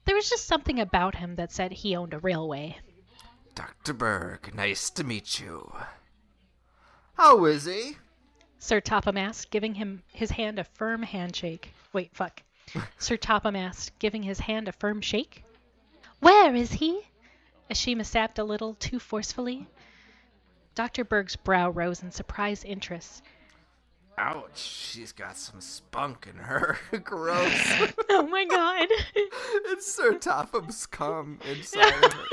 There 0.06 0.16
was 0.16 0.30
just 0.30 0.48
something 0.48 0.80
about 0.80 1.16
him 1.16 1.36
that 1.36 1.52
said 1.52 1.74
he 1.74 1.98
owned 1.98 2.14
a 2.14 2.20
railway. 2.20 2.78
Dr. 3.56 3.92
Berg, 3.92 4.56
nice 4.56 4.90
to 4.92 5.04
meet 5.04 5.42
you. 5.42 5.76
How 7.16 7.44
is 7.44 7.66
he? 7.66 7.98
Sir 8.58 8.80
Topham 8.80 9.18
asked, 9.18 9.52
giving 9.52 9.76
him 9.76 10.02
his 10.14 10.32
hand 10.32 10.60
a 10.60 10.64
firm 10.64 11.04
handshake. 11.04 11.74
Wait, 11.92 12.16
fuck. 12.16 12.42
Sir 12.98 13.18
Topham 13.18 13.58
asked, 13.58 14.00
giving 14.00 14.24
his 14.24 14.40
hand 14.40 14.70
a 14.70 14.72
firm 14.72 15.02
shake. 15.02 15.44
Where 16.22 16.56
is 16.56 16.72
he? 16.72 17.02
Ashima 17.70 18.06
sapped 18.06 18.40
a 18.40 18.46
little 18.46 18.76
too 18.76 19.00
forcefully. 19.00 19.68
Dr. 20.74 21.04
Berg's 21.04 21.36
brow 21.36 21.70
rose 21.70 22.02
in 22.02 22.14
surprised 22.14 22.64
interest. 22.64 23.24
Ouch, 24.20 24.58
she's 24.58 25.12
got 25.12 25.38
some 25.38 25.62
spunk 25.62 26.28
in 26.28 26.38
her. 26.40 26.78
Gross. 27.04 27.94
Oh 28.10 28.26
my 28.26 28.46
god. 28.46 28.88
it's 29.16 29.92
Sir 29.94 30.18
Topham's 30.18 30.86
cum 30.88 31.40
inside 31.48 32.04
of 32.04 32.14
her. 32.14 32.26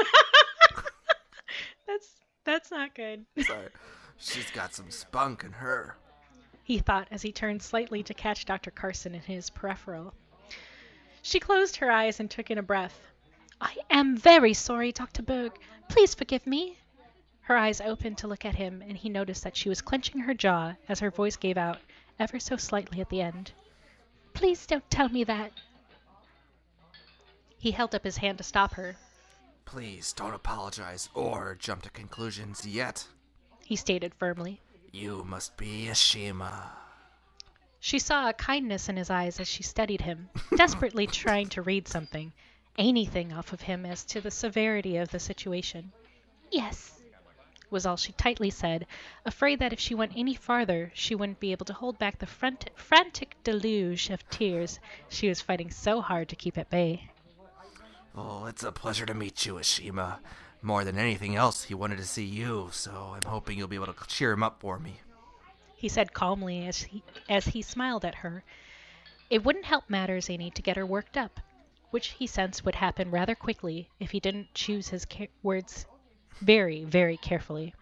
that's 1.86 2.08
that's 2.44 2.70
not 2.70 2.94
good. 2.94 3.26
Sorry. 3.40 3.68
She's 4.16 4.50
got 4.50 4.72
some 4.74 4.90
spunk 4.90 5.44
in 5.44 5.52
her. 5.52 5.96
he 6.62 6.78
thought 6.78 7.06
as 7.10 7.20
he 7.22 7.32
turned 7.32 7.62
slightly 7.62 8.02
to 8.04 8.14
catch 8.14 8.46
Dr. 8.46 8.70
Carson 8.70 9.14
in 9.14 9.20
his 9.20 9.50
peripheral. 9.50 10.14
She 11.22 11.38
closed 11.40 11.76
her 11.76 11.90
eyes 11.90 12.18
and 12.20 12.30
took 12.30 12.50
in 12.50 12.58
a 12.58 12.62
breath. 12.62 13.08
I 13.60 13.76
am 13.90 14.16
very 14.16 14.54
sorry, 14.54 14.92
Dr. 14.92 15.22
Berg. 15.22 15.52
Please 15.88 16.14
forgive 16.14 16.46
me. 16.46 16.78
Her 17.44 17.58
eyes 17.58 17.82
opened 17.82 18.16
to 18.18 18.26
look 18.26 18.46
at 18.46 18.54
him, 18.54 18.80
and 18.80 18.96
he 18.96 19.10
noticed 19.10 19.44
that 19.44 19.56
she 19.56 19.68
was 19.68 19.82
clenching 19.82 20.20
her 20.20 20.32
jaw 20.32 20.76
as 20.88 21.00
her 21.00 21.10
voice 21.10 21.36
gave 21.36 21.58
out, 21.58 21.78
ever 22.18 22.40
so 22.40 22.56
slightly 22.56 23.02
at 23.02 23.10
the 23.10 23.20
end. 23.20 23.52
Please 24.32 24.66
don't 24.66 24.90
tell 24.90 25.10
me 25.10 25.24
that. 25.24 25.52
He 27.58 27.70
held 27.70 27.94
up 27.94 28.02
his 28.02 28.16
hand 28.16 28.38
to 28.38 28.44
stop 28.44 28.74
her. 28.74 28.96
Please 29.66 30.14
don't 30.14 30.32
apologize 30.32 31.10
or 31.12 31.54
jump 31.54 31.82
to 31.82 31.90
conclusions 31.90 32.66
yet. 32.66 33.06
He 33.62 33.76
stated 33.76 34.14
firmly. 34.14 34.62
You 34.90 35.22
must 35.24 35.56
be 35.58 35.88
Ashima. 35.90 36.70
She 37.78 37.98
saw 37.98 38.30
a 38.30 38.32
kindness 38.32 38.88
in 38.88 38.96
his 38.96 39.10
eyes 39.10 39.38
as 39.38 39.48
she 39.48 39.62
studied 39.62 40.00
him, 40.00 40.30
desperately 40.56 41.06
trying 41.06 41.48
to 41.50 41.60
read 41.60 41.88
something, 41.88 42.32
anything 42.78 43.34
off 43.34 43.52
of 43.52 43.60
him 43.60 43.84
as 43.84 44.02
to 44.06 44.22
the 44.22 44.30
severity 44.30 44.96
of 44.96 45.10
the 45.10 45.18
situation. 45.18 45.92
Yes, 46.50 46.93
was 47.74 47.84
all 47.84 47.96
she 47.98 48.12
tightly 48.12 48.48
said, 48.48 48.86
afraid 49.26 49.58
that 49.58 49.72
if 49.72 49.80
she 49.80 49.94
went 49.94 50.12
any 50.16 50.34
farther 50.34 50.90
she 50.94 51.14
wouldn't 51.14 51.40
be 51.40 51.52
able 51.52 51.66
to 51.66 51.74
hold 51.74 51.98
back 51.98 52.18
the 52.18 52.26
front- 52.26 52.70
frantic 52.76 53.36
deluge 53.44 54.08
of 54.08 54.26
tears 54.30 54.78
she 55.08 55.28
was 55.28 55.42
fighting 55.42 55.70
so 55.70 56.00
hard 56.00 56.28
to 56.30 56.36
keep 56.36 56.56
at 56.56 56.70
bay. 56.70 57.10
Oh, 58.16 58.46
it's 58.46 58.62
a 58.62 58.70
pleasure 58.70 59.04
to 59.04 59.12
meet 59.12 59.44
you, 59.44 59.54
Ashima. 59.54 60.20
More 60.62 60.84
than 60.84 60.96
anything 60.98 61.34
else, 61.34 61.64
he 61.64 61.74
wanted 61.74 61.98
to 61.98 62.06
see 62.06 62.24
you, 62.24 62.68
so 62.70 63.12
I'm 63.14 63.28
hoping 63.28 63.58
you'll 63.58 63.68
be 63.68 63.76
able 63.76 63.92
to 63.92 64.06
cheer 64.06 64.32
him 64.32 64.44
up 64.44 64.60
for 64.60 64.78
me. 64.78 65.00
He 65.74 65.88
said 65.88 66.14
calmly 66.14 66.66
as 66.66 66.82
he, 66.82 67.02
as 67.28 67.46
he 67.46 67.60
smiled 67.60 68.04
at 68.04 68.14
her. 68.14 68.44
It 69.28 69.44
wouldn't 69.44 69.64
help 69.66 69.90
matters 69.90 70.30
any 70.30 70.50
to 70.52 70.62
get 70.62 70.76
her 70.76 70.86
worked 70.86 71.16
up, 71.16 71.40
which 71.90 72.10
he 72.10 72.26
sensed 72.26 72.64
would 72.64 72.76
happen 72.76 73.10
rather 73.10 73.34
quickly 73.34 73.90
if 73.98 74.12
he 74.12 74.20
didn't 74.20 74.54
choose 74.54 74.88
his 74.88 75.04
ca- 75.04 75.28
words 75.42 75.86
very, 76.40 76.84
very 76.84 77.16
carefully. 77.16 77.74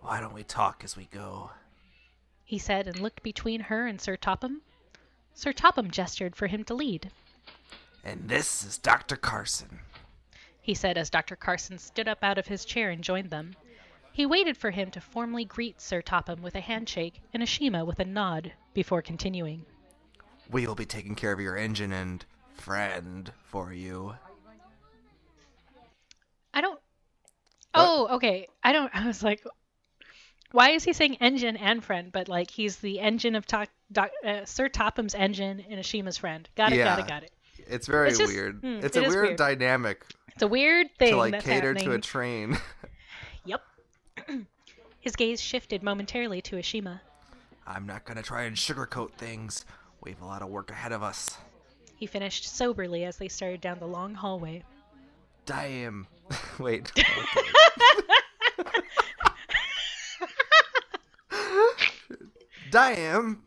Why 0.00 0.20
don't 0.20 0.34
we 0.34 0.44
talk 0.44 0.82
as 0.84 0.96
we 0.96 1.04
go? 1.06 1.50
He 2.44 2.58
said 2.58 2.86
and 2.86 2.98
looked 3.00 3.22
between 3.22 3.60
her 3.60 3.86
and 3.86 4.00
Sir 4.00 4.16
Topham. 4.16 4.62
Sir 5.34 5.52
Topham 5.52 5.90
gestured 5.90 6.34
for 6.34 6.46
him 6.46 6.64
to 6.64 6.74
lead. 6.74 7.10
And 8.04 8.28
this 8.28 8.64
is 8.64 8.78
Dr. 8.78 9.16
Carson. 9.16 9.80
He 10.60 10.74
said 10.74 10.98
as 10.98 11.10
Dr. 11.10 11.36
Carson 11.36 11.78
stood 11.78 12.08
up 12.08 12.22
out 12.22 12.38
of 12.38 12.46
his 12.46 12.64
chair 12.64 12.90
and 12.90 13.04
joined 13.04 13.30
them. 13.30 13.54
He 14.12 14.26
waited 14.26 14.56
for 14.56 14.70
him 14.70 14.90
to 14.92 15.00
formally 15.00 15.44
greet 15.44 15.80
Sir 15.80 16.02
Topham 16.02 16.42
with 16.42 16.54
a 16.54 16.60
handshake 16.60 17.20
and 17.32 17.42
Ashima 17.42 17.86
with 17.86 18.00
a 18.00 18.04
nod 18.04 18.52
before 18.74 19.00
continuing. 19.02 19.64
We'll 20.50 20.74
be 20.74 20.86
taking 20.86 21.14
care 21.14 21.32
of 21.32 21.40
your 21.40 21.56
engine 21.56 21.92
and 21.92 22.24
friend 22.54 23.30
for 23.44 23.72
you. 23.72 24.14
I 26.52 26.60
don't. 26.60 26.80
Oh, 27.74 28.08
okay. 28.16 28.48
I 28.62 28.72
don't. 28.72 28.90
I 28.94 29.06
was 29.06 29.22
like, 29.22 29.44
why 30.52 30.70
is 30.70 30.84
he 30.84 30.92
saying 30.92 31.16
engine 31.20 31.56
and 31.56 31.84
friend? 31.84 32.10
But 32.12 32.28
like, 32.28 32.50
he's 32.50 32.76
the 32.76 33.00
engine 33.00 33.34
of 33.36 33.46
to- 33.46 33.66
doc, 33.92 34.10
uh, 34.24 34.44
Sir 34.44 34.68
Topham's 34.68 35.14
engine 35.14 35.64
and 35.70 35.78
Ashima's 35.78 36.16
friend. 36.16 36.48
Got 36.56 36.72
it. 36.72 36.78
Got 36.78 36.98
it. 37.00 37.06
Got 37.08 37.22
it. 37.24 37.30
It's 37.66 37.86
very 37.86 38.08
It's 38.08 38.18
just- 38.18 38.32
weird. 38.32 38.62
mm, 38.62 38.82
it's 38.82 38.96
it 38.96 39.02
a 39.02 39.06
is 39.06 39.12
weird, 39.14 39.24
weird. 39.26 39.36
dynamic 39.38 40.02
It's 40.32 40.42
a 40.42 40.46
weird 40.48 40.86
thing 40.98 41.10
to 41.12 41.16
like 41.18 41.32
that's 41.32 41.44
cater 41.44 41.68
happening. 41.74 41.84
to 41.90 41.92
a 41.94 41.98
train. 42.00 42.58
Yep. 43.44 43.62
His 45.00 45.16
gaze 45.16 45.40
shifted 45.40 45.82
momentarily 45.82 46.40
to 46.42 46.56
Ashima. 46.56 47.00
I'm 47.66 47.86
not 47.86 48.04
gonna 48.04 48.22
try 48.22 48.42
and 48.42 48.56
sugarcoat 48.56 49.12
things. 49.12 49.64
We 50.02 50.10
have 50.12 50.20
a 50.22 50.26
lot 50.26 50.42
of 50.42 50.48
work 50.48 50.70
ahead 50.70 50.92
of 50.92 51.02
us. 51.02 51.36
He 51.96 52.06
finished 52.06 52.46
soberly 52.54 53.04
as 53.04 53.16
they 53.16 53.28
started 53.28 53.60
down 53.60 53.78
the 53.78 53.86
long 53.86 54.14
hallway 54.14 54.64
damn. 55.48 56.06
Wait. 56.58 56.92
damn. 62.70 63.42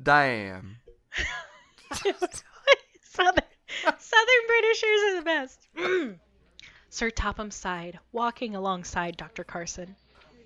damn. 0.00 0.76
Southern, 3.02 3.44
Southern 3.98 4.46
Britishers 4.46 5.00
are 5.04 5.16
the 5.16 5.22
best. 5.24 5.66
Sir 6.90 7.10
Topham 7.10 7.50
sighed, 7.50 7.98
walking 8.12 8.54
alongside 8.54 9.16
Dr. 9.16 9.42
Carson. 9.42 9.96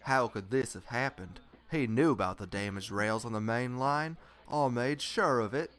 How 0.01 0.29
could 0.29 0.51
this 0.51 0.73
have 0.73 0.87
happened? 0.87 1.41
He 1.71 1.87
knew 1.87 2.11
about 2.11 2.39
the 2.39 2.47
damaged 2.47 2.91
rails 2.91 3.27
on 3.27 3.35
the 3.35 3.41
main 3.41 3.77
line. 3.79 4.17
All 4.49 4.71
made 4.71 5.03
sure 5.03 5.41
of 5.41 5.53
it. 5.53 5.71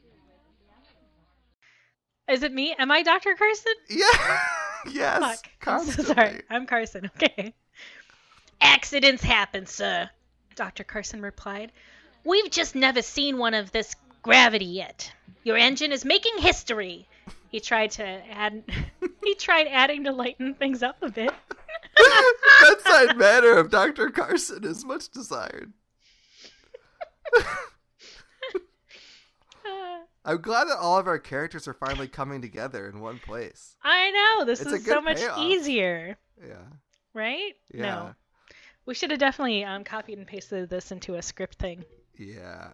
Is 2.28 2.42
it 2.42 2.52
me? 2.52 2.74
Am 2.78 2.90
I 2.90 3.02
Dr. 3.02 3.34
Carson? 3.34 3.72
Yeah. 3.88 4.06
yes. 4.90 5.20
Fuck. 5.20 5.50
I'm 5.66 5.86
so 5.86 6.02
sorry. 6.02 6.42
I'm 6.50 6.66
Carson. 6.66 7.10
Okay. 7.16 7.54
Accidents 8.60 9.22
happen, 9.22 9.66
sir. 9.66 10.10
Dr. 10.56 10.82
Carson 10.82 11.22
replied. 11.22 11.70
We've 12.24 12.50
just 12.50 12.74
never 12.74 13.02
seen 13.02 13.38
one 13.38 13.54
of 13.54 13.70
this 13.70 13.94
gravity 14.22 14.64
yet. 14.64 15.12
Your 15.44 15.56
engine 15.56 15.92
is 15.92 16.04
making 16.04 16.38
history. 16.38 17.06
He 17.50 17.60
tried 17.60 17.92
to 17.92 18.04
add. 18.04 18.64
he 19.24 19.34
tried 19.36 19.68
adding 19.68 20.04
to 20.04 20.12
lighten 20.12 20.54
things 20.54 20.82
up 20.82 20.96
a 21.02 21.10
bit. 21.10 21.30
Bedside 22.62 23.16
manner 23.16 23.52
of 23.52 23.70
Dr. 23.70 24.10
Carson 24.10 24.64
is 24.64 24.84
much 24.84 25.08
desired. 25.10 25.72
I'm 30.26 30.40
glad 30.42 30.64
that 30.68 30.78
all 30.78 30.98
of 30.98 31.06
our 31.06 31.18
characters 31.20 31.68
are 31.68 31.72
finally 31.74 32.08
coming 32.08 32.42
together 32.42 32.88
in 32.88 33.00
one 33.00 33.18
place. 33.20 33.76
I 33.82 34.10
know 34.10 34.44
this 34.44 34.60
It's 34.60 34.72
is 34.72 34.84
so 34.84 35.00
much 35.00 35.18
payoff. 35.18 35.38
easier, 35.38 36.18
Yeah. 36.44 36.56
right? 37.14 37.52
Yeah. 37.72 37.82
No, 37.82 38.14
we 38.86 38.94
should 38.94 39.10
have 39.12 39.20
definitely 39.20 39.64
um, 39.64 39.84
copied 39.84 40.18
and 40.18 40.26
pasted 40.26 40.68
this 40.68 40.90
into 40.90 41.14
a 41.14 41.22
script 41.22 41.58
thing. 41.58 41.84
Yeah. 42.18 42.70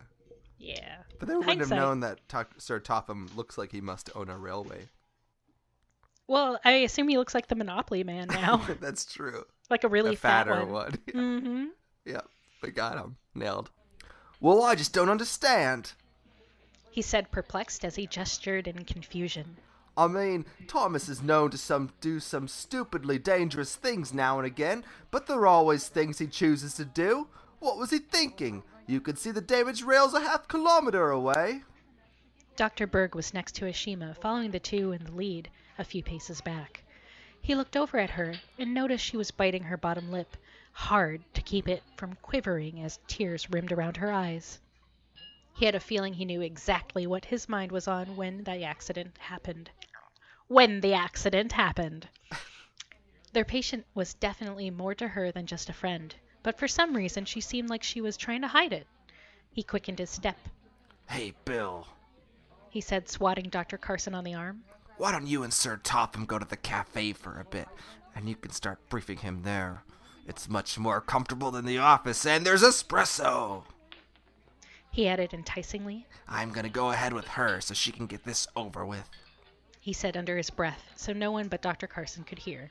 Yeah. 0.58 0.96
But 1.18 1.28
they 1.28 1.34
wouldn't 1.36 1.58
have 1.60 1.70
known 1.70 2.00
that 2.00 2.20
Sir 2.58 2.80
Topham 2.80 3.28
looks 3.36 3.58
like 3.58 3.70
he 3.72 3.80
must 3.80 4.08
own 4.14 4.30
a 4.30 4.38
railway. 4.38 4.88
Well, 6.28 6.58
I 6.64 6.72
assume 6.72 7.08
he 7.08 7.18
looks 7.18 7.34
like 7.34 7.48
the 7.48 7.54
Monopoly 7.56 8.04
man 8.04 8.28
now, 8.30 8.58
That's 8.80 9.04
true. 9.04 9.44
like 9.68 9.84
a 9.84 9.88
really 9.88 10.14
a 10.14 10.16
fat 10.16 10.46
fatter 10.46 10.64
one. 10.64 10.72
one. 10.72 10.92
Mm-hmm. 11.12 11.64
Yep. 12.06 12.26
We 12.62 12.70
got 12.70 12.96
him. 12.96 13.16
Nailed. 13.34 13.70
Well, 14.40 14.62
I 14.62 14.74
just 14.74 14.92
don't 14.94 15.08
understand. 15.10 15.92
He 16.92 17.00
said, 17.00 17.30
perplexed 17.30 17.86
as 17.86 17.96
he 17.96 18.06
gestured 18.06 18.68
in 18.68 18.84
confusion. 18.84 19.56
I 19.96 20.08
mean, 20.08 20.44
Thomas 20.68 21.08
is 21.08 21.22
known 21.22 21.50
to 21.50 21.58
some 21.58 21.90
do 22.00 22.20
some 22.20 22.48
stupidly 22.48 23.18
dangerous 23.18 23.76
things 23.76 24.12
now 24.12 24.38
and 24.38 24.46
again, 24.46 24.84
but 25.10 25.26
they're 25.26 25.46
always 25.46 25.88
things 25.88 26.18
he 26.18 26.26
chooses 26.26 26.74
to 26.74 26.84
do. 26.84 27.28
What 27.60 27.78
was 27.78 27.90
he 27.90 27.98
thinking? 27.98 28.62
You 28.86 29.00
could 29.00 29.18
see 29.18 29.30
the 29.30 29.40
damaged 29.40 29.82
rails 29.82 30.12
a 30.12 30.20
half 30.20 30.48
kilometer 30.48 31.10
away. 31.10 31.62
Dr. 32.56 32.86
Berg 32.86 33.14
was 33.14 33.32
next 33.32 33.54
to 33.56 33.64
Ashima, 33.64 34.14
following 34.18 34.50
the 34.50 34.60
two 34.60 34.92
in 34.92 35.04
the 35.04 35.12
lead, 35.12 35.48
a 35.78 35.84
few 35.84 36.02
paces 36.02 36.42
back. 36.42 36.84
He 37.40 37.54
looked 37.54 37.76
over 37.76 37.98
at 37.98 38.10
her 38.10 38.34
and 38.58 38.74
noticed 38.74 39.04
she 39.04 39.16
was 39.16 39.30
biting 39.30 39.64
her 39.64 39.78
bottom 39.78 40.10
lip, 40.10 40.36
hard 40.72 41.22
to 41.32 41.40
keep 41.40 41.68
it 41.68 41.82
from 41.96 42.16
quivering 42.20 42.82
as 42.82 43.00
tears 43.06 43.48
rimmed 43.50 43.72
around 43.72 43.96
her 43.96 44.12
eyes. 44.12 44.60
He 45.54 45.66
had 45.66 45.74
a 45.74 45.80
feeling 45.80 46.14
he 46.14 46.24
knew 46.24 46.40
exactly 46.40 47.06
what 47.06 47.26
his 47.26 47.48
mind 47.48 47.70
was 47.72 47.86
on 47.86 48.16
when 48.16 48.44
the 48.44 48.64
accident 48.64 49.16
happened. 49.18 49.70
When 50.48 50.80
the 50.80 50.94
accident 50.94 51.52
happened. 51.52 52.08
Their 53.32 53.44
patient 53.44 53.86
was 53.94 54.14
definitely 54.14 54.70
more 54.70 54.94
to 54.96 55.08
her 55.08 55.30
than 55.32 55.46
just 55.46 55.68
a 55.68 55.72
friend, 55.72 56.14
but 56.42 56.58
for 56.58 56.68
some 56.68 56.94
reason 56.96 57.24
she 57.24 57.40
seemed 57.40 57.70
like 57.70 57.82
she 57.82 58.00
was 58.00 58.16
trying 58.16 58.42
to 58.42 58.48
hide 58.48 58.72
it. 58.72 58.86
He 59.52 59.62
quickened 59.62 59.98
his 59.98 60.10
step. 60.10 60.38
Hey, 61.08 61.34
Bill, 61.44 61.86
He 62.70 62.80
said, 62.80 63.08
swatting 63.08 63.48
Dr. 63.48 63.76
Carson 63.78 64.14
on 64.14 64.24
the 64.24 64.34
arm. 64.34 64.64
why 64.96 65.12
don't 65.12 65.26
you 65.26 65.42
and 65.42 65.52
Sir 65.52 65.76
Topham 65.82 66.26
go 66.26 66.38
to 66.38 66.44
the 66.44 66.56
cafe 66.56 67.12
for 67.12 67.38
a 67.38 67.44
bit, 67.44 67.68
and 68.14 68.28
you 68.28 68.36
can 68.36 68.50
start 68.52 68.88
briefing 68.88 69.18
him 69.18 69.42
there. 69.42 69.82
It's 70.26 70.48
much 70.48 70.78
more 70.78 71.00
comfortable 71.00 71.50
than 71.50 71.64
the 71.66 71.78
office, 71.78 72.24
and 72.26 72.44
there's 72.46 72.62
espresso. 72.62 73.64
He 74.92 75.08
added 75.08 75.32
enticingly. 75.32 76.06
I'm 76.28 76.52
gonna 76.52 76.68
go 76.68 76.90
ahead 76.90 77.12
with 77.12 77.26
her 77.28 77.60
so 77.60 77.74
she 77.74 77.90
can 77.92 78.06
get 78.06 78.24
this 78.24 78.46
over 78.54 78.84
with. 78.84 79.08
He 79.80 79.92
said 79.92 80.16
under 80.16 80.36
his 80.36 80.50
breath, 80.50 80.84
so 80.94 81.12
no 81.12 81.32
one 81.32 81.48
but 81.48 81.62
Dr. 81.62 81.86
Carson 81.86 82.22
could 82.24 82.38
hear. 82.38 82.70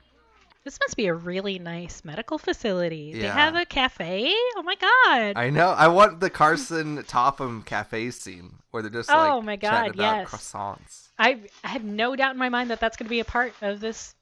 This 0.63 0.77
must 0.79 0.95
be 0.95 1.07
a 1.07 1.13
really 1.13 1.57
nice 1.57 2.05
medical 2.05 2.37
facility. 2.37 3.13
They 3.13 3.27
have 3.27 3.55
a 3.55 3.65
cafe? 3.65 4.31
Oh 4.55 4.61
my 4.63 4.75
god. 4.75 5.33
I 5.35 5.49
know. 5.49 5.69
I 5.69 5.87
want 5.87 6.19
the 6.19 6.29
Carson 6.29 7.03
Topham 7.03 7.63
cafe 7.63 8.11
scene 8.11 8.59
where 8.69 8.83
they're 8.83 8.91
just 8.91 9.09
like 9.09 9.31
Oh 9.31 9.41
my 9.41 9.55
God, 9.55 9.95
yes. 9.95 10.29
croissants. 10.29 11.09
I, 11.17 11.39
I 11.63 11.67
had 11.67 11.83
no 11.83 12.15
doubt 12.15 12.33
in 12.33 12.37
my 12.37 12.49
mind 12.49 12.69
that 12.69 12.79
that's 12.79 12.95
going 12.95 13.07
to 13.07 13.09
be 13.09 13.21
a 13.21 13.25
part 13.25 13.53
of 13.63 13.79
this 13.79 14.13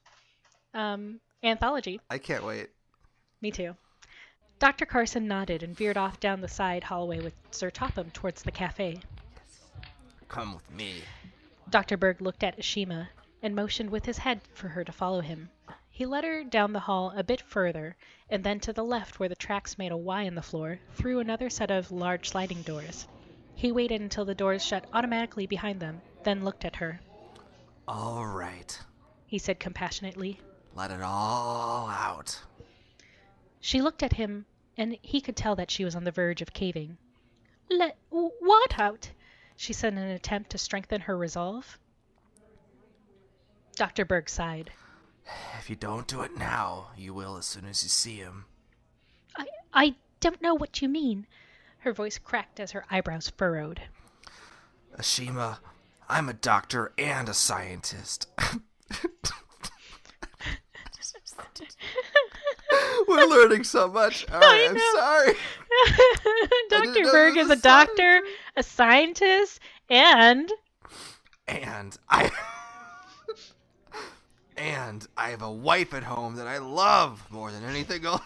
um, 0.72 1.20
anthology. 1.42 2.00
I 2.08 2.16
can't 2.16 2.44
wait. 2.44 2.68
Me 3.42 3.50
too. 3.50 3.76
Dr. 4.60 4.84
Carson 4.84 5.26
nodded 5.26 5.62
and 5.62 5.74
veered 5.74 5.96
off 5.96 6.20
down 6.20 6.42
the 6.42 6.46
side 6.46 6.84
hallway 6.84 7.18
with 7.18 7.32
Sir 7.50 7.70
Topham 7.70 8.10
towards 8.10 8.42
the 8.42 8.52
cafe. 8.52 9.00
Come 10.28 10.54
with 10.54 10.70
me. 10.70 11.02
Dr. 11.70 11.96
Berg 11.96 12.20
looked 12.20 12.44
at 12.44 12.58
Ashima 12.58 13.08
and 13.42 13.56
motioned 13.56 13.88
with 13.88 14.04
his 14.04 14.18
head 14.18 14.42
for 14.52 14.68
her 14.68 14.84
to 14.84 14.92
follow 14.92 15.22
him. 15.22 15.48
He 15.88 16.04
led 16.04 16.24
her 16.24 16.44
down 16.44 16.74
the 16.74 16.80
hall 16.80 17.10
a 17.16 17.24
bit 17.24 17.40
further, 17.40 17.96
and 18.28 18.44
then 18.44 18.60
to 18.60 18.74
the 18.74 18.84
left 18.84 19.18
where 19.18 19.30
the 19.30 19.34
tracks 19.34 19.78
made 19.78 19.92
a 19.92 19.96
Y 19.96 20.24
in 20.24 20.34
the 20.34 20.42
floor, 20.42 20.78
through 20.92 21.20
another 21.20 21.48
set 21.48 21.70
of 21.70 21.90
large 21.90 22.28
sliding 22.28 22.60
doors. 22.60 23.08
He 23.54 23.72
waited 23.72 24.02
until 24.02 24.26
the 24.26 24.34
doors 24.34 24.62
shut 24.62 24.84
automatically 24.92 25.46
behind 25.46 25.80
them, 25.80 26.02
then 26.22 26.44
looked 26.44 26.66
at 26.66 26.76
her. 26.76 27.00
All 27.88 28.26
right. 28.26 28.78
He 29.26 29.38
said 29.38 29.58
compassionately. 29.58 30.38
Let 30.74 30.90
it 30.90 31.00
all 31.00 31.88
out. 31.88 32.42
She 33.62 33.82
looked 33.82 34.02
at 34.02 34.14
him, 34.14 34.46
and 34.80 34.96
he 35.02 35.20
could 35.20 35.36
tell 35.36 35.54
that 35.56 35.70
she 35.70 35.84
was 35.84 35.94
on 35.94 36.04
the 36.04 36.10
verge 36.10 36.40
of 36.40 36.54
caving. 36.54 36.96
"Let 37.68 37.98
what 38.08 38.78
out? 38.78 39.10
She 39.54 39.74
said 39.74 39.92
in 39.92 39.98
an 39.98 40.08
attempt 40.08 40.48
to 40.50 40.58
strengthen 40.58 41.02
her 41.02 41.18
resolve. 41.18 41.78
Dr. 43.76 44.06
Berg 44.06 44.30
sighed. 44.30 44.72
If 45.58 45.68
you 45.68 45.76
don't 45.76 46.08
do 46.08 46.22
it 46.22 46.34
now, 46.38 46.92
you 46.96 47.12
will 47.12 47.36
as 47.36 47.44
soon 47.44 47.66
as 47.66 47.82
you 47.82 47.90
see 47.90 48.16
him. 48.16 48.46
I, 49.36 49.46
I 49.74 49.96
don't 50.18 50.40
know 50.40 50.54
what 50.54 50.80
you 50.80 50.88
mean. 50.88 51.26
Her 51.80 51.92
voice 51.92 52.16
cracked 52.16 52.58
as 52.58 52.72
her 52.72 52.86
eyebrows 52.90 53.28
furrowed. 53.28 53.82
Ashima, 54.96 55.58
I'm 56.08 56.30
a 56.30 56.34
doctor 56.34 56.94
and 56.96 57.28
a 57.28 57.34
scientist. 57.34 58.28
We're 63.08 63.26
learning 63.26 63.64
so 63.64 63.88
much. 63.88 64.26
All 64.32 64.40
right, 64.40 64.68
I'm 64.70 64.78
sorry. 64.94 65.34
Dr. 66.70 67.04
Berg 67.10 67.36
is 67.36 67.50
a 67.50 67.52
a 67.52 67.56
doctor, 67.56 68.22
a 68.56 68.62
scientist, 68.62 69.60
and 69.88 70.50
And 71.48 71.96
I. 72.08 72.30
and 74.56 75.06
I 75.16 75.30
have 75.30 75.42
a 75.42 75.50
wife 75.50 75.94
at 75.94 76.02
home 76.02 76.36
that 76.36 76.46
I 76.46 76.58
love 76.58 77.24
more 77.30 77.50
than 77.50 77.64
anything 77.64 78.04
else. 78.04 78.20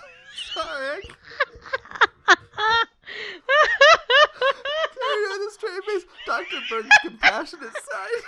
sorry. 0.53 1.03
I 2.27 2.35
can't 5.29 5.41
this 5.41 5.55
straight 5.55 5.85
face. 5.85 6.05
Dr. 6.27 6.57
Berg's 6.71 6.89
compassionate 7.03 7.75
side. 7.75 8.23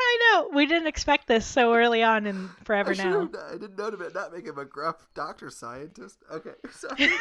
I 0.00 0.18
know 0.32 0.50
we 0.54 0.66
didn't 0.66 0.88
expect 0.88 1.28
this 1.28 1.46
so 1.46 1.74
early 1.74 2.02
on 2.02 2.26
in 2.26 2.48
Forever 2.64 2.92
I, 2.92 2.94
Now. 2.94 3.20
have, 3.20 3.34
I 3.34 3.52
didn't 3.52 3.76
know 3.76 3.90
to 3.90 4.10
not 4.14 4.32
make 4.32 4.46
him 4.46 4.58
a 4.58 4.64
gruff 4.64 5.06
doctor 5.14 5.50
scientist. 5.50 6.18
Okay, 6.32 6.52
sorry. 6.70 7.10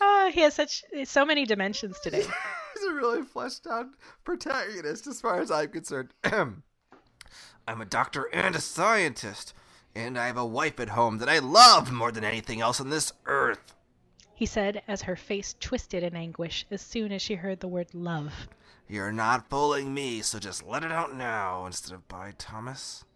Oh, 0.00 0.30
he 0.32 0.40
has 0.42 0.54
such 0.54 0.84
so 1.04 1.24
many 1.24 1.46
dimensions 1.46 1.98
today. 2.00 2.22
He's 2.74 2.84
a 2.84 2.92
really 2.92 3.22
fleshed 3.22 3.66
out 3.66 3.86
protagonist 4.24 5.06
as 5.06 5.20
far 5.20 5.40
as 5.40 5.50
I'm 5.50 5.68
concerned. 5.68 6.10
I'm 6.24 7.80
a 7.80 7.86
doctor 7.86 8.28
and 8.32 8.54
a 8.54 8.60
scientist, 8.60 9.54
and 9.94 10.18
I 10.18 10.26
have 10.26 10.36
a 10.36 10.44
wife 10.44 10.78
at 10.80 10.90
home 10.90 11.18
that 11.18 11.28
I 11.28 11.38
love 11.38 11.90
more 11.92 12.12
than 12.12 12.24
anything 12.24 12.60
else 12.60 12.80
on 12.80 12.90
this 12.90 13.12
earth. 13.24 13.73
He 14.44 14.46
said 14.46 14.82
as 14.86 15.00
her 15.00 15.16
face 15.16 15.54
twisted 15.58 16.02
in 16.02 16.14
anguish 16.14 16.66
as 16.70 16.82
soon 16.82 17.12
as 17.12 17.22
she 17.22 17.36
heard 17.36 17.60
the 17.60 17.66
word 17.66 17.94
love. 17.94 18.46
You're 18.86 19.10
not 19.10 19.48
fooling 19.48 19.94
me, 19.94 20.20
so 20.20 20.38
just 20.38 20.62
let 20.62 20.84
it 20.84 20.92
out 20.92 21.16
now 21.16 21.64
instead 21.64 21.94
of 21.94 22.06
by 22.08 22.34
Thomas. 22.36 23.06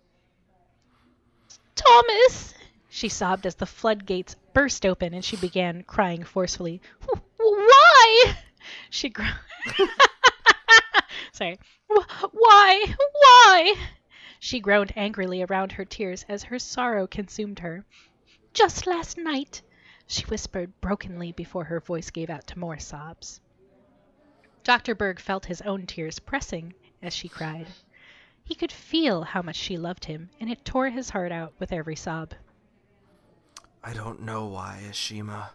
Thomas! 1.74 2.54
She 2.88 3.10
sobbed 3.10 3.44
as 3.44 3.56
the 3.56 3.66
floodgates 3.66 4.36
burst 4.54 4.86
open 4.86 5.12
and 5.12 5.22
she 5.22 5.36
began 5.36 5.82
crying 5.82 6.24
forcefully. 6.24 6.80
Why? 7.36 8.34
She 8.88 9.10
groaned. 9.10 9.34
Sorry. 11.32 11.58
Why? 11.88 12.94
Why? 13.12 13.74
She 14.38 14.60
groaned 14.60 14.94
angrily 14.96 15.42
around 15.42 15.72
her 15.72 15.84
tears 15.84 16.24
as 16.26 16.44
her 16.44 16.58
sorrow 16.58 17.06
consumed 17.06 17.58
her. 17.58 17.84
Just 18.54 18.86
last 18.86 19.18
night, 19.18 19.60
she 20.08 20.24
whispered 20.24 20.72
brokenly 20.80 21.30
before 21.32 21.64
her 21.64 21.80
voice 21.80 22.10
gave 22.10 22.30
out 22.30 22.46
to 22.48 22.58
more 22.58 22.78
sobs. 22.78 23.40
Dr. 24.64 24.94
Berg 24.94 25.20
felt 25.20 25.44
his 25.46 25.60
own 25.62 25.86
tears 25.86 26.18
pressing 26.18 26.74
as 27.02 27.14
she 27.14 27.28
cried. 27.28 27.66
He 28.42 28.54
could 28.54 28.72
feel 28.72 29.22
how 29.22 29.42
much 29.42 29.56
she 29.56 29.76
loved 29.76 30.06
him, 30.06 30.30
and 30.40 30.50
it 30.50 30.64
tore 30.64 30.88
his 30.88 31.10
heart 31.10 31.30
out 31.30 31.52
with 31.58 31.72
every 31.72 31.94
sob. 31.96 32.32
I 33.84 33.92
don't 33.92 34.22
know 34.22 34.46
why, 34.46 34.82
Ashima, 34.88 35.50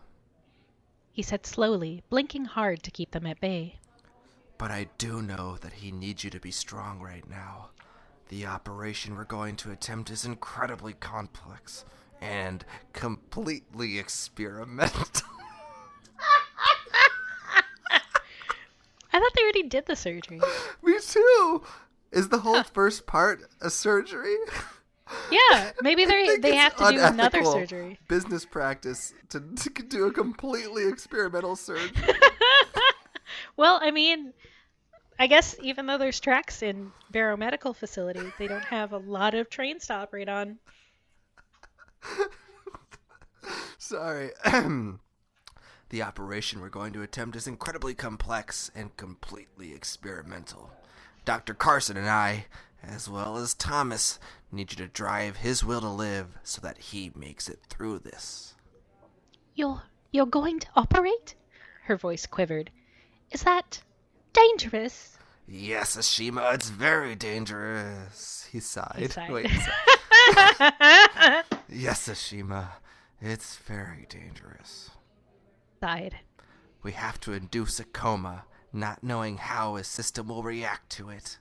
He 1.12 1.22
said 1.24 1.46
slowly, 1.46 2.04
blinking 2.10 2.46
hard 2.46 2.84
to 2.84 2.92
keep 2.92 3.12
them 3.12 3.26
at 3.26 3.42
bay. 3.42 3.80
but 4.58 4.70
I 4.72 4.88
do 4.98 5.22
know 5.22 5.58
that 5.58 5.74
he 5.74 5.92
needs 5.92 6.24
you 6.24 6.30
to 6.30 6.40
be 6.40 6.52
strong 6.52 7.02
right 7.02 7.28
now. 7.28 7.72
The 8.30 8.46
operation 8.46 9.16
we're 9.16 9.26
going 9.26 9.56
to 9.58 9.72
attempt 9.72 10.10
is 10.10 10.26
incredibly 10.26 10.94
complex 10.94 11.84
and 12.24 12.64
completely 12.94 14.00
experimental. 14.00 15.02
I 19.16 19.20
thought 19.20 19.32
they 19.36 19.44
already 19.44 19.64
did 19.64 19.86
the 19.86 19.96
surgery. 19.96 20.42
Me 20.82 20.98
too. 21.00 21.64
Is 22.12 22.30
the 22.30 22.40
whole 22.40 22.64
first 22.64 23.06
part 23.06 23.44
a 23.62 23.70
surgery? 23.70 24.38
Yeah, 25.30 25.72
maybe 25.82 26.06
they 26.06 26.38
they 26.42 26.56
have 26.56 26.76
to 26.78 26.90
do 26.90 27.00
another 27.00 27.44
surgery. 27.44 28.00
Business 28.08 28.46
practice 28.46 29.14
to, 29.30 29.40
to 29.40 29.70
do 29.88 30.06
a 30.06 30.12
completely 30.12 30.88
experimental 30.88 31.56
surgery. 31.56 31.92
Well, 33.56 33.80
I 33.82 33.92
mean, 33.92 34.34
I 35.20 35.28
guess 35.28 35.56
even 35.62 35.86
though 35.86 35.98
there's 35.98 36.20
tracks 36.20 36.64
in 36.64 36.92
Barrow 37.12 37.38
Medical 37.38 37.74
Facility, 37.74 38.34
they 38.40 38.48
don't 38.48 38.64
have 38.66 38.94
a 38.94 38.98
lot 38.98 39.36
of 39.36 39.50
trains 39.50 39.88
to 39.88 39.94
operate 39.94 40.30
on. 40.30 40.58
Sorry. 43.78 44.32
the 45.90 46.02
operation 46.02 46.62
we're 46.62 46.70
going 46.70 46.94
to 46.94 47.02
attempt 47.02 47.36
is 47.36 47.48
incredibly 47.48 47.94
complex 47.94 48.72
and 48.76 48.96
completely 48.98 49.74
experimental. 49.74 50.72
Dr. 51.26 51.54
Carson 51.54 51.98
and 51.98 52.10
I, 52.10 52.46
as 52.82 53.10
well 53.10 53.38
as 53.38 53.54
Thomas, 53.54 54.20
need 54.52 54.72
you 54.72 54.78
to 54.78 54.88
drive 54.88 55.38
his 55.38 55.64
will 55.64 55.82
to 55.82 55.90
live 55.90 56.38
so 56.44 56.62
that 56.62 56.78
he 56.78 57.12
makes 57.16 57.48
it 57.48 57.60
through 57.70 58.00
this. 58.00 58.56
You're 59.56 59.84
you're 60.12 60.26
going 60.26 60.60
to 60.60 60.68
operate? 60.76 61.36
Her 61.86 61.98
voice 61.98 62.26
quivered. 62.26 62.72
Is 63.32 63.44
that 63.44 63.82
dangerous? 64.32 65.18
Yes, 65.48 65.98
Ashima, 65.98 66.54
it's 66.54 66.70
very 66.70 67.16
dangerous. 67.16 68.48
He 68.52 68.60
sighed. 68.60 68.96
He 68.98 69.08
sighed. 69.08 69.32
Wait, 69.32 69.50
yes, 71.74 72.08
Ashima, 72.08 72.68
it's 73.22 73.58
very 73.58 74.06
dangerous. 74.10 74.92
Sighed. 75.80 76.16
We 76.82 76.92
have 76.94 77.20
to 77.22 77.34
induce 77.34 77.80
a 77.80 77.86
coma, 77.86 78.46
not 78.72 79.04
knowing 79.04 79.38
how 79.38 79.76
his 79.76 79.88
system 79.88 80.28
will 80.28 80.44
react 80.44 80.90
to 80.92 81.10
it. 81.10 81.38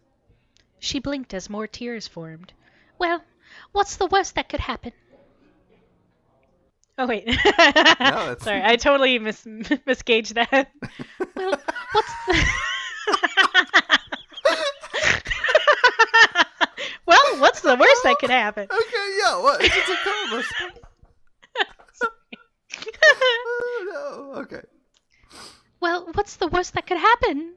She 0.78 0.98
blinked 0.98 1.34
as 1.34 1.48
more 1.50 1.66
tears 1.66 2.08
formed. 2.08 2.52
Well, 2.98 3.22
what's 3.72 3.96
the 3.96 4.06
worst 4.06 4.34
that 4.34 4.48
could 4.48 4.60
happen? 4.60 4.92
Oh 6.98 7.06
wait. 7.06 7.24
it's- 7.28 8.42
Sorry, 8.42 8.62
I 8.62 8.76
totally 8.76 9.18
mis 9.18 9.44
misgauged 9.44 10.34
that. 10.34 10.70
well, 11.34 11.60
what's 11.92 12.12
the 12.26 12.46
what's 17.42 17.60
the 17.60 17.74
worst 17.74 18.02
that 18.04 18.18
could 18.20 18.30
oh, 18.30 18.34
happen? 18.34 18.68
Okay, 18.70 19.18
yeah, 19.18 19.42
what? 19.42 19.62
It's 19.62 19.74
just 19.74 19.90
a 19.90 19.96
coma. 20.04 20.44
oh, 23.04 23.86
no. 23.92 24.40
Okay. 24.42 24.62
Well, 25.80 26.08
what's 26.14 26.36
the 26.36 26.46
worst 26.46 26.74
that 26.74 26.86
could 26.86 26.98
happen? 26.98 27.54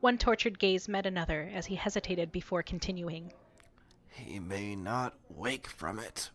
One 0.00 0.18
tortured 0.18 0.58
gaze 0.58 0.86
met 0.86 1.06
another 1.06 1.50
as 1.54 1.64
he 1.64 1.74
hesitated 1.76 2.30
before 2.30 2.62
continuing. 2.62 3.32
He 4.10 4.38
may 4.38 4.76
not 4.76 5.14
wake 5.30 5.66
from 5.66 5.98
it. 5.98 6.30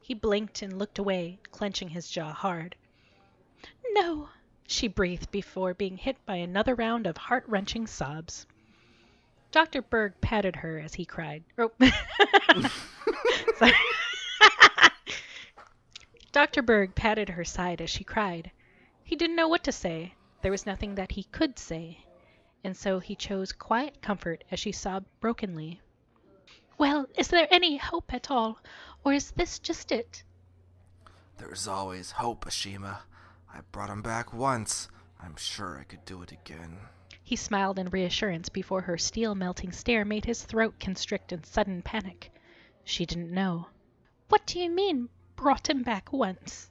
He 0.00 0.14
blinked 0.14 0.62
and 0.62 0.78
looked 0.78 1.00
away, 1.00 1.40
clenching 1.50 1.88
his 1.88 2.08
jaw 2.08 2.32
hard. 2.32 2.76
No, 3.90 4.28
she 4.68 4.86
breathed 4.86 5.32
before 5.32 5.74
being 5.74 5.96
hit 5.96 6.24
by 6.24 6.36
another 6.36 6.76
round 6.76 7.08
of 7.08 7.16
heart 7.16 7.44
wrenching 7.48 7.88
sobs. 7.88 8.46
Dr. 9.52 9.82
Berg 9.82 10.20
patted 10.20 10.56
her 10.56 10.78
as 10.78 10.94
he 10.94 11.04
cried. 11.04 11.44
Oh. 11.58 11.70
Dr. 16.32 16.62
Berg 16.62 16.94
patted 16.94 17.30
her 17.30 17.44
side 17.44 17.80
as 17.80 17.88
she 17.88 18.04
cried. 18.04 18.50
He 19.02 19.16
didn't 19.16 19.36
know 19.36 19.48
what 19.48 19.64
to 19.64 19.72
say. 19.72 20.14
There 20.42 20.50
was 20.50 20.66
nothing 20.66 20.96
that 20.96 21.12
he 21.12 21.24
could 21.24 21.58
say. 21.58 22.04
And 22.62 22.76
so 22.76 22.98
he 22.98 23.14
chose 23.14 23.52
quiet 23.52 24.02
comfort 24.02 24.44
as 24.50 24.60
she 24.60 24.72
sobbed 24.72 25.06
brokenly. 25.20 25.80
Well, 26.78 27.06
is 27.16 27.28
there 27.28 27.48
any 27.50 27.78
hope 27.78 28.12
at 28.12 28.30
all? 28.30 28.58
Or 29.04 29.12
is 29.12 29.30
this 29.30 29.58
just 29.58 29.92
it? 29.92 30.24
There's 31.38 31.66
always 31.66 32.10
hope, 32.10 32.44
Ashima. 32.44 32.98
I 33.52 33.60
brought 33.72 33.90
him 33.90 34.02
back 34.02 34.32
once. 34.34 34.88
I'm 35.20 35.36
sure 35.36 35.78
I 35.78 35.84
could 35.84 36.04
do 36.04 36.22
it 36.22 36.32
again. 36.32 36.78
He 37.26 37.34
smiled 37.34 37.80
in 37.80 37.90
reassurance 37.90 38.48
before 38.48 38.82
her 38.82 38.96
steel 38.96 39.34
melting 39.34 39.72
stare 39.72 40.04
made 40.04 40.24
his 40.24 40.44
throat 40.44 40.78
constrict 40.78 41.32
in 41.32 41.42
sudden 41.42 41.82
panic. 41.82 42.30
She 42.84 43.04
didn't 43.04 43.34
know. 43.34 43.66
What 44.28 44.46
do 44.46 44.60
you 44.60 44.70
mean, 44.70 45.08
brought 45.34 45.68
him 45.68 45.82
back 45.82 46.12
once? 46.12 46.70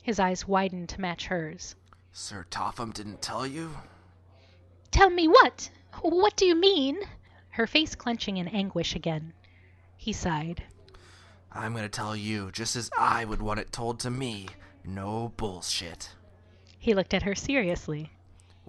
His 0.00 0.18
eyes 0.18 0.48
widened 0.48 0.88
to 0.88 1.00
match 1.02 1.26
hers. 1.26 1.76
Sir 2.10 2.46
Topham 2.48 2.90
didn't 2.92 3.20
tell 3.20 3.46
you? 3.46 3.76
Tell 4.90 5.10
me 5.10 5.28
what? 5.28 5.68
What 6.00 6.36
do 6.36 6.46
you 6.46 6.54
mean? 6.54 6.98
Her 7.50 7.66
face 7.66 7.94
clenching 7.94 8.38
in 8.38 8.48
anguish 8.48 8.94
again. 8.94 9.34
He 9.98 10.14
sighed. 10.14 10.62
I'm 11.52 11.74
gonna 11.74 11.90
tell 11.90 12.16
you 12.16 12.50
just 12.50 12.76
as 12.76 12.90
I 12.98 13.26
would 13.26 13.42
want 13.42 13.60
it 13.60 13.72
told 13.72 14.00
to 14.00 14.10
me. 14.10 14.46
No 14.86 15.34
bullshit. 15.36 16.14
He 16.78 16.94
looked 16.94 17.12
at 17.12 17.24
her 17.24 17.34
seriously. 17.34 18.10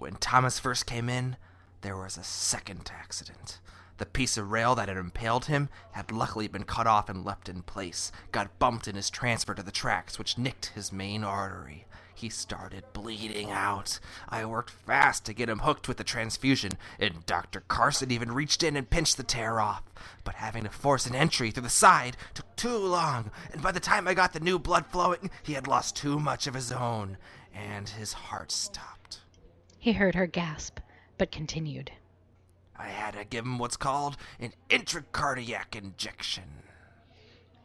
When 0.02 0.16
Thomas 0.16 0.58
first 0.58 0.84
came 0.84 1.08
in, 1.08 1.36
there 1.82 1.96
was 1.96 2.18
a 2.18 2.24
second 2.24 2.90
accident. 2.92 3.60
The 3.98 4.04
piece 4.04 4.36
of 4.36 4.50
rail 4.50 4.74
that 4.74 4.88
had 4.88 4.96
impaled 4.96 5.44
him 5.44 5.68
had 5.92 6.10
luckily 6.10 6.48
been 6.48 6.64
cut 6.64 6.88
off 6.88 7.08
and 7.08 7.24
left 7.24 7.48
in 7.48 7.62
place, 7.62 8.10
got 8.32 8.58
bumped 8.58 8.88
in 8.88 8.96
his 8.96 9.10
transfer 9.10 9.54
to 9.54 9.62
the 9.62 9.70
tracks, 9.70 10.18
which 10.18 10.36
nicked 10.36 10.72
his 10.74 10.90
main 10.90 11.22
artery. 11.22 11.86
He 12.16 12.30
started 12.30 12.82
bleeding 12.92 13.52
out. 13.52 14.00
I 14.28 14.44
worked 14.44 14.70
fast 14.70 15.24
to 15.26 15.32
get 15.32 15.48
him 15.48 15.60
hooked 15.60 15.86
with 15.86 15.98
the 15.98 16.04
transfusion, 16.04 16.72
and 16.98 17.24
Dr. 17.24 17.60
Carson 17.68 18.10
even 18.10 18.32
reached 18.32 18.64
in 18.64 18.76
and 18.76 18.90
pinched 18.90 19.18
the 19.18 19.22
tear 19.22 19.60
off. 19.60 19.84
But 20.24 20.34
having 20.34 20.64
to 20.64 20.70
force 20.70 21.06
an 21.06 21.14
entry 21.14 21.52
through 21.52 21.62
the 21.62 21.68
side 21.68 22.16
took 22.34 22.56
too 22.56 22.76
long, 22.76 23.30
and 23.52 23.62
by 23.62 23.70
the 23.70 23.78
time 23.78 24.08
I 24.08 24.14
got 24.14 24.32
the 24.32 24.40
new 24.40 24.58
blood 24.58 24.86
flowing, 24.86 25.30
he 25.44 25.52
had 25.52 25.68
lost 25.68 25.94
too 25.94 26.18
much 26.18 26.48
of 26.48 26.54
his 26.54 26.72
own, 26.72 27.18
and 27.54 27.88
his 27.88 28.14
heart 28.14 28.50
stopped. 28.50 29.01
He 29.82 29.94
heard 29.94 30.14
her 30.14 30.28
gasp, 30.28 30.78
but 31.18 31.32
continued. 31.32 31.90
I 32.76 32.86
had 32.90 33.14
to 33.14 33.24
give 33.24 33.44
him 33.44 33.58
what's 33.58 33.76
called 33.76 34.16
an 34.38 34.52
intracardiac 34.70 35.74
injection. 35.74 36.62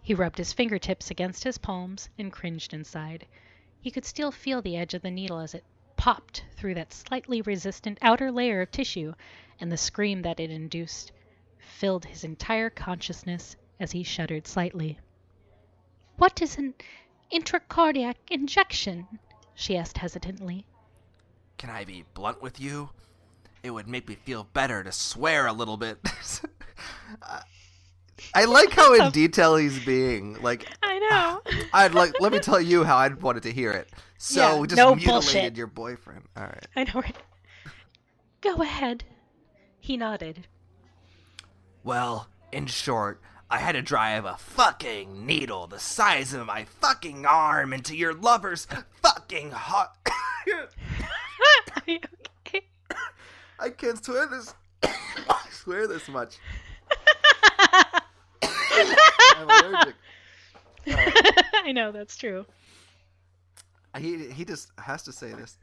He 0.01 0.15
rubbed 0.15 0.39
his 0.39 0.51
fingertips 0.51 1.11
against 1.11 1.43
his 1.43 1.59
palms 1.59 2.09
and 2.17 2.33
cringed 2.33 2.73
inside. 2.73 3.27
He 3.79 3.91
could 3.91 4.03
still 4.03 4.31
feel 4.31 4.63
the 4.63 4.75
edge 4.75 4.95
of 4.95 5.03
the 5.03 5.11
needle 5.11 5.37
as 5.37 5.53
it 5.53 5.63
popped 5.95 6.43
through 6.55 6.73
that 6.73 6.91
slightly 6.91 7.43
resistant 7.43 7.99
outer 8.01 8.31
layer 8.31 8.61
of 8.61 8.71
tissue, 8.71 9.13
and 9.59 9.71
the 9.71 9.77
scream 9.77 10.23
that 10.23 10.39
it 10.39 10.49
induced 10.49 11.11
filled 11.59 12.05
his 12.05 12.23
entire 12.23 12.71
consciousness 12.71 13.55
as 13.79 13.91
he 13.91 14.01
shuddered 14.01 14.47
slightly. 14.47 14.97
What 16.15 16.41
is 16.41 16.57
an 16.57 16.73
intracardiac 17.31 18.15
injection? 18.31 19.19
she 19.53 19.77
asked 19.77 19.99
hesitantly. 19.99 20.65
Can 21.57 21.69
I 21.69 21.83
be 21.85 22.05
blunt 22.13 22.41
with 22.41 22.59
you? 22.59 22.89
It 23.63 23.71
would 23.71 23.87
make 23.87 24.07
me 24.07 24.15
feel 24.15 24.47
better 24.53 24.83
to 24.83 24.91
swear 24.91 25.47
a 25.47 25.53
little 25.53 25.77
bit. 25.77 25.99
I- 27.21 27.41
I 28.33 28.45
like 28.45 28.71
how 28.71 28.95
in 28.95 29.11
detail 29.11 29.55
he's 29.57 29.83
being. 29.85 30.41
Like, 30.41 30.65
I 30.81 30.97
know. 30.99 31.41
I'd 31.73 31.93
like. 31.93 32.19
Let 32.19 32.31
me 32.31 32.39
tell 32.39 32.59
you 32.59 32.83
how 32.83 32.97
I'd 32.97 33.21
wanted 33.21 33.43
to 33.43 33.51
hear 33.51 33.71
it. 33.71 33.89
So 34.17 34.39
Yeah, 34.41 34.59
we 34.59 34.67
just 34.67 34.77
no 34.77 34.95
mutilated 34.95 35.11
bullshit. 35.13 35.57
your 35.57 35.67
boyfriend. 35.67 36.23
All 36.35 36.43
right. 36.43 36.67
I 36.75 36.83
know, 36.85 36.91
right? 37.01 37.15
Go 38.41 38.55
ahead. 38.63 39.03
He 39.79 39.97
nodded. 39.97 40.47
Well, 41.83 42.27
in 42.51 42.65
short, 42.65 43.21
I 43.51 43.59
had 43.59 43.73
to 43.73 43.81
drive 43.83 44.25
a 44.25 44.35
fucking 44.37 45.23
needle 45.25 45.67
the 45.67 45.79
size 45.79 46.33
of 46.33 46.47
my 46.47 46.65
fucking 46.65 47.25
arm 47.25 47.71
into 47.71 47.95
your 47.95 48.13
lover's 48.15 48.67
fucking 49.03 49.51
heart. 49.51 49.91
Are 51.75 51.83
you 51.85 51.99
okay? 52.47 52.65
I 53.59 53.69
can't 53.69 54.03
swear 54.03 54.27
this. 54.27 54.53
I 54.83 55.45
swear 55.51 55.87
this 55.87 56.07
much. 56.07 56.37
I'm 58.41 59.49
allergic. 59.49 59.95
I 60.87 61.71
know 61.71 61.91
that's 61.91 62.17
true. 62.17 62.45
He 63.97 64.31
he 64.31 64.45
just 64.45 64.71
has 64.77 65.03
to 65.03 65.11
say 65.11 65.33
this. 65.33 65.57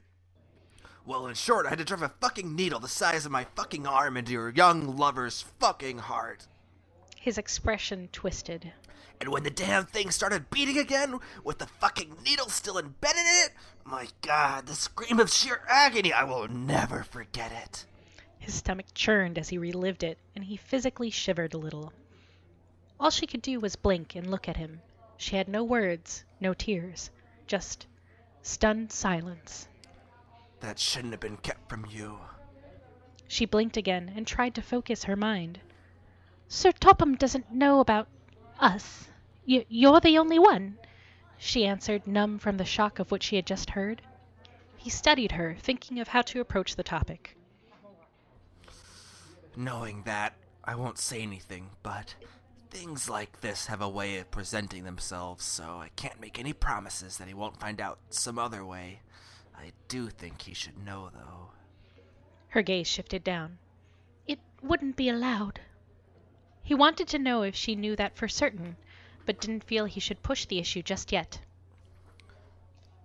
Well, 1.06 1.26
in 1.26 1.34
short, 1.34 1.66
I 1.66 1.68
had 1.68 1.78
to 1.78 1.84
drive 1.84 2.02
a 2.02 2.08
fucking 2.08 2.56
needle 2.56 2.80
the 2.80 2.88
size 2.88 3.26
of 3.26 3.32
my 3.32 3.44
fucking 3.54 3.86
arm 3.86 4.16
into 4.16 4.32
your 4.32 4.48
young 4.48 4.96
lover's 4.96 5.44
fucking 5.60 5.98
heart. 5.98 6.46
His 7.20 7.36
expression 7.36 8.08
twisted. 8.10 8.72
And 9.24 9.32
when 9.32 9.42
the 9.42 9.50
damn 9.50 9.86
thing 9.86 10.10
started 10.10 10.50
beating 10.50 10.76
again, 10.76 11.18
with 11.42 11.56
the 11.56 11.66
fucking 11.66 12.18
needle 12.22 12.50
still 12.50 12.76
embedded 12.76 13.22
in 13.22 13.46
it, 13.46 13.52
my 13.82 14.08
god, 14.20 14.66
the 14.66 14.74
scream 14.74 15.18
of 15.18 15.30
sheer 15.30 15.62
agony, 15.66 16.12
I 16.12 16.24
will 16.24 16.46
never 16.46 17.02
forget 17.04 17.50
it. 17.50 17.86
His 18.38 18.52
stomach 18.52 18.84
churned 18.92 19.38
as 19.38 19.48
he 19.48 19.56
relived 19.56 20.02
it, 20.02 20.18
and 20.36 20.44
he 20.44 20.58
physically 20.58 21.08
shivered 21.08 21.54
a 21.54 21.56
little. 21.56 21.94
All 23.00 23.08
she 23.08 23.26
could 23.26 23.40
do 23.40 23.60
was 23.60 23.76
blink 23.76 24.14
and 24.14 24.30
look 24.30 24.46
at 24.46 24.58
him. 24.58 24.82
She 25.16 25.36
had 25.36 25.48
no 25.48 25.64
words, 25.64 26.26
no 26.38 26.52
tears, 26.52 27.10
just 27.46 27.86
stunned 28.42 28.92
silence. 28.92 29.68
That 30.60 30.78
shouldn't 30.78 31.14
have 31.14 31.20
been 31.20 31.38
kept 31.38 31.70
from 31.70 31.86
you. 31.86 32.18
She 33.26 33.46
blinked 33.46 33.78
again 33.78 34.12
and 34.14 34.26
tried 34.26 34.54
to 34.56 34.60
focus 34.60 35.04
her 35.04 35.16
mind. 35.16 35.60
Sir 36.46 36.72
Topham 36.72 37.14
doesn't 37.14 37.50
know 37.50 37.80
about 37.80 38.08
us. 38.60 39.08
You're 39.46 40.00
the 40.00 40.18
only 40.18 40.38
one, 40.38 40.78
she 41.36 41.66
answered, 41.66 42.06
numb 42.06 42.38
from 42.38 42.56
the 42.56 42.64
shock 42.64 42.98
of 42.98 43.10
what 43.10 43.22
she 43.22 43.36
had 43.36 43.46
just 43.46 43.70
heard. 43.70 44.00
He 44.76 44.90
studied 44.90 45.32
her, 45.32 45.56
thinking 45.60 46.00
of 46.00 46.08
how 46.08 46.22
to 46.22 46.40
approach 46.40 46.76
the 46.76 46.82
topic. 46.82 47.36
Knowing 49.56 50.02
that, 50.04 50.34
I 50.64 50.74
won't 50.74 50.98
say 50.98 51.20
anything, 51.20 51.70
but 51.82 52.14
things 52.70 53.08
like 53.08 53.40
this 53.40 53.66
have 53.66 53.82
a 53.82 53.88
way 53.88 54.18
of 54.18 54.30
presenting 54.30 54.84
themselves, 54.84 55.44
so 55.44 55.78
I 55.78 55.90
can't 55.94 56.20
make 56.20 56.38
any 56.38 56.52
promises 56.52 57.18
that 57.18 57.28
he 57.28 57.34
won't 57.34 57.60
find 57.60 57.80
out 57.80 57.98
some 58.10 58.38
other 58.38 58.64
way. 58.64 59.00
I 59.56 59.72
do 59.88 60.08
think 60.08 60.42
he 60.42 60.54
should 60.54 60.84
know, 60.84 61.10
though. 61.14 61.50
Her 62.48 62.62
gaze 62.62 62.88
shifted 62.88 63.22
down. 63.22 63.58
It 64.26 64.40
wouldn't 64.62 64.96
be 64.96 65.08
allowed. 65.08 65.60
He 66.62 66.74
wanted 66.74 67.08
to 67.08 67.18
know 67.18 67.42
if 67.42 67.54
she 67.54 67.74
knew 67.76 67.94
that 67.96 68.16
for 68.16 68.26
certain, 68.26 68.76
but 69.26 69.40
didn't 69.40 69.64
feel 69.64 69.84
he 69.84 70.00
should 70.00 70.22
push 70.22 70.46
the 70.46 70.58
issue 70.58 70.82
just 70.82 71.12
yet. 71.12 71.40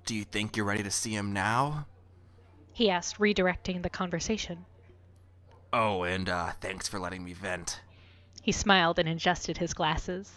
Do 0.05 0.15
you 0.15 0.23
think 0.23 0.57
you're 0.57 0.65
ready 0.65 0.83
to 0.83 0.91
see 0.91 1.15
him 1.15 1.33
now? 1.33 1.85
He 2.73 2.89
asked, 2.89 3.19
redirecting 3.19 3.83
the 3.83 3.89
conversation. 3.89 4.65
Oh, 5.71 6.03
and 6.03 6.27
uh, 6.27 6.51
thanks 6.61 6.87
for 6.87 6.99
letting 6.99 7.23
me 7.23 7.33
vent. 7.33 7.81
He 8.41 8.51
smiled 8.51 8.99
and 8.99 9.07
adjusted 9.07 9.57
his 9.57 9.73
glasses. 9.73 10.31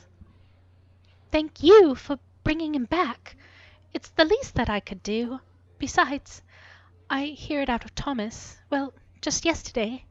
Thank 1.31 1.63
you 1.63 1.95
for 1.95 2.19
bringing 2.45 2.75
him 2.75 2.85
back. 2.85 3.37
It's 3.95 4.11
the 4.11 4.25
least 4.25 4.55
that 4.57 4.69
I 4.69 4.81
could 4.81 5.03
do. 5.03 5.41
Besides, 5.79 6.43
I 7.09 7.27
hear 7.27 7.63
it 7.63 7.71
out 7.71 7.85
of 7.85 7.95
Thomas. 7.95 8.59
Well, 8.71 8.93
just 9.21 9.45
yesterday. 9.45 10.05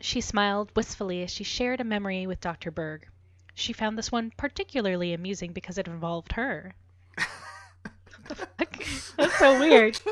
She 0.00 0.20
smiled 0.20 0.70
wistfully 0.76 1.22
as 1.22 1.30
she 1.30 1.44
shared 1.44 1.80
a 1.80 1.84
memory 1.84 2.26
with 2.26 2.40
Dr. 2.40 2.70
Berg. 2.70 3.08
She 3.58 3.72
found 3.72 3.98
this 3.98 4.12
one 4.12 4.30
particularly 4.36 5.12
amusing 5.12 5.52
because 5.52 5.78
it 5.78 5.88
involved 5.88 6.32
her. 6.34 6.76
What 7.16 7.26
the 8.28 8.34
fuck? 8.36 8.84
That's 9.16 9.38
so 9.38 9.58
weird. 9.58 9.98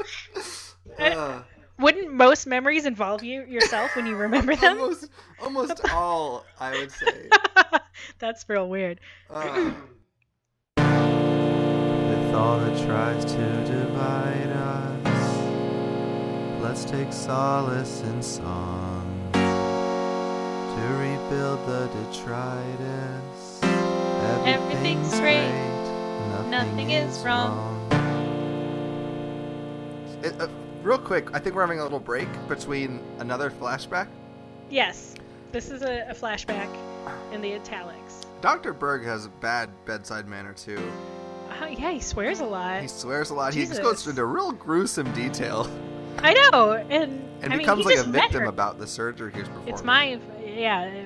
Uh, 0.99 1.42
Wouldn't 1.78 2.11
most 2.11 2.47
memories 2.47 2.86
involve 2.86 3.22
you 3.22 3.44
yourself 3.44 3.94
when 3.97 4.07
you 4.07 4.16
remember 4.16 4.57
them? 4.57 4.80
almost, 4.80 5.11
almost 5.42 5.80
all, 5.92 6.47
I 6.59 6.70
would 6.70 6.90
say. 6.90 7.28
That's 8.18 8.49
real 8.49 8.66
weird. 8.70 8.99
Uh, 9.28 9.72
with 10.78 12.34
all 12.34 12.59
that 12.61 12.86
tries 12.86 13.26
to 13.26 13.64
divide 13.66 14.49
us, 15.05 16.62
let's 16.62 16.84
take 16.86 17.12
solace 17.12 18.01
in 18.03 18.22
song 18.22 19.28
to 19.34 20.82
rebuild 20.99 21.61
the 21.66 21.88
detritus. 21.88 23.36
Everything's 24.47 25.18
great. 25.20 25.51
Nothing, 26.31 26.51
Nothing 26.51 26.91
is 26.91 27.18
wrong. 27.24 27.72
It, 30.22 30.41
uh, 30.41 30.49
real 30.83 30.99
quick, 30.99 31.35
I 31.35 31.39
think 31.39 31.55
we're 31.55 31.62
having 31.62 31.81
a 31.81 31.83
little 31.83 32.01
break 32.01 32.29
between 32.49 33.01
another 33.18 33.51
flashback. 33.51 34.09
Yes, 34.70 35.14
this 35.53 35.70
is 35.70 35.83
a, 35.83 36.09
a 36.09 36.14
flashback 36.14 36.68
in 37.33 37.41
the 37.41 37.55
italics. 37.55 38.22
Dr. 38.41 38.72
Berg 38.72 39.05
has 39.05 39.27
a 39.27 39.31
bad 39.31 39.70
bedside 39.85 40.27
manner 40.27 40.53
too. 40.53 40.93
Oh, 41.61 41.66
yeah, 41.66 41.93
he 41.93 42.01
swears 42.01 42.41
a 42.41 42.45
lot. 42.45 42.83
He 42.83 42.89
swears 42.89 43.31
a 43.31 43.35
lot. 43.35 43.55
He 43.55 43.64
just 43.64 43.83
goes 43.83 44.07
into 44.07 44.24
real 44.24 44.53
gruesome 44.53 45.11
detail 45.12 45.68
I 46.18 46.33
know, 46.35 46.72
and, 46.72 47.22
and 47.43 47.53
I 47.53 47.57
becomes 47.57 47.85
mean, 47.85 47.97
he 47.97 48.03
like 48.03 48.07
a 48.07 48.11
victim 48.11 48.47
about 48.47 48.79
the 48.79 48.87
surgery 48.87 49.33
he's 49.33 49.49
performing. 49.49 49.74
It's 49.74 49.85
my, 49.85 50.18
yeah, 50.45 50.85
it 50.85 51.05
was 51.05 51.06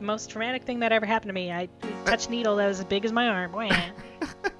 most 0.00 0.30
traumatic 0.30 0.64
thing 0.64 0.80
that 0.80 0.92
ever 0.92 1.06
happened 1.06 1.30
to 1.30 1.34
me. 1.34 1.52
I 1.52 1.68
touched 2.04 2.30
needle 2.30 2.56
that 2.56 2.66
was 2.66 2.80
as 2.80 2.84
big 2.86 3.04
as 3.04 3.12
my 3.12 3.28
arm. 3.28 3.52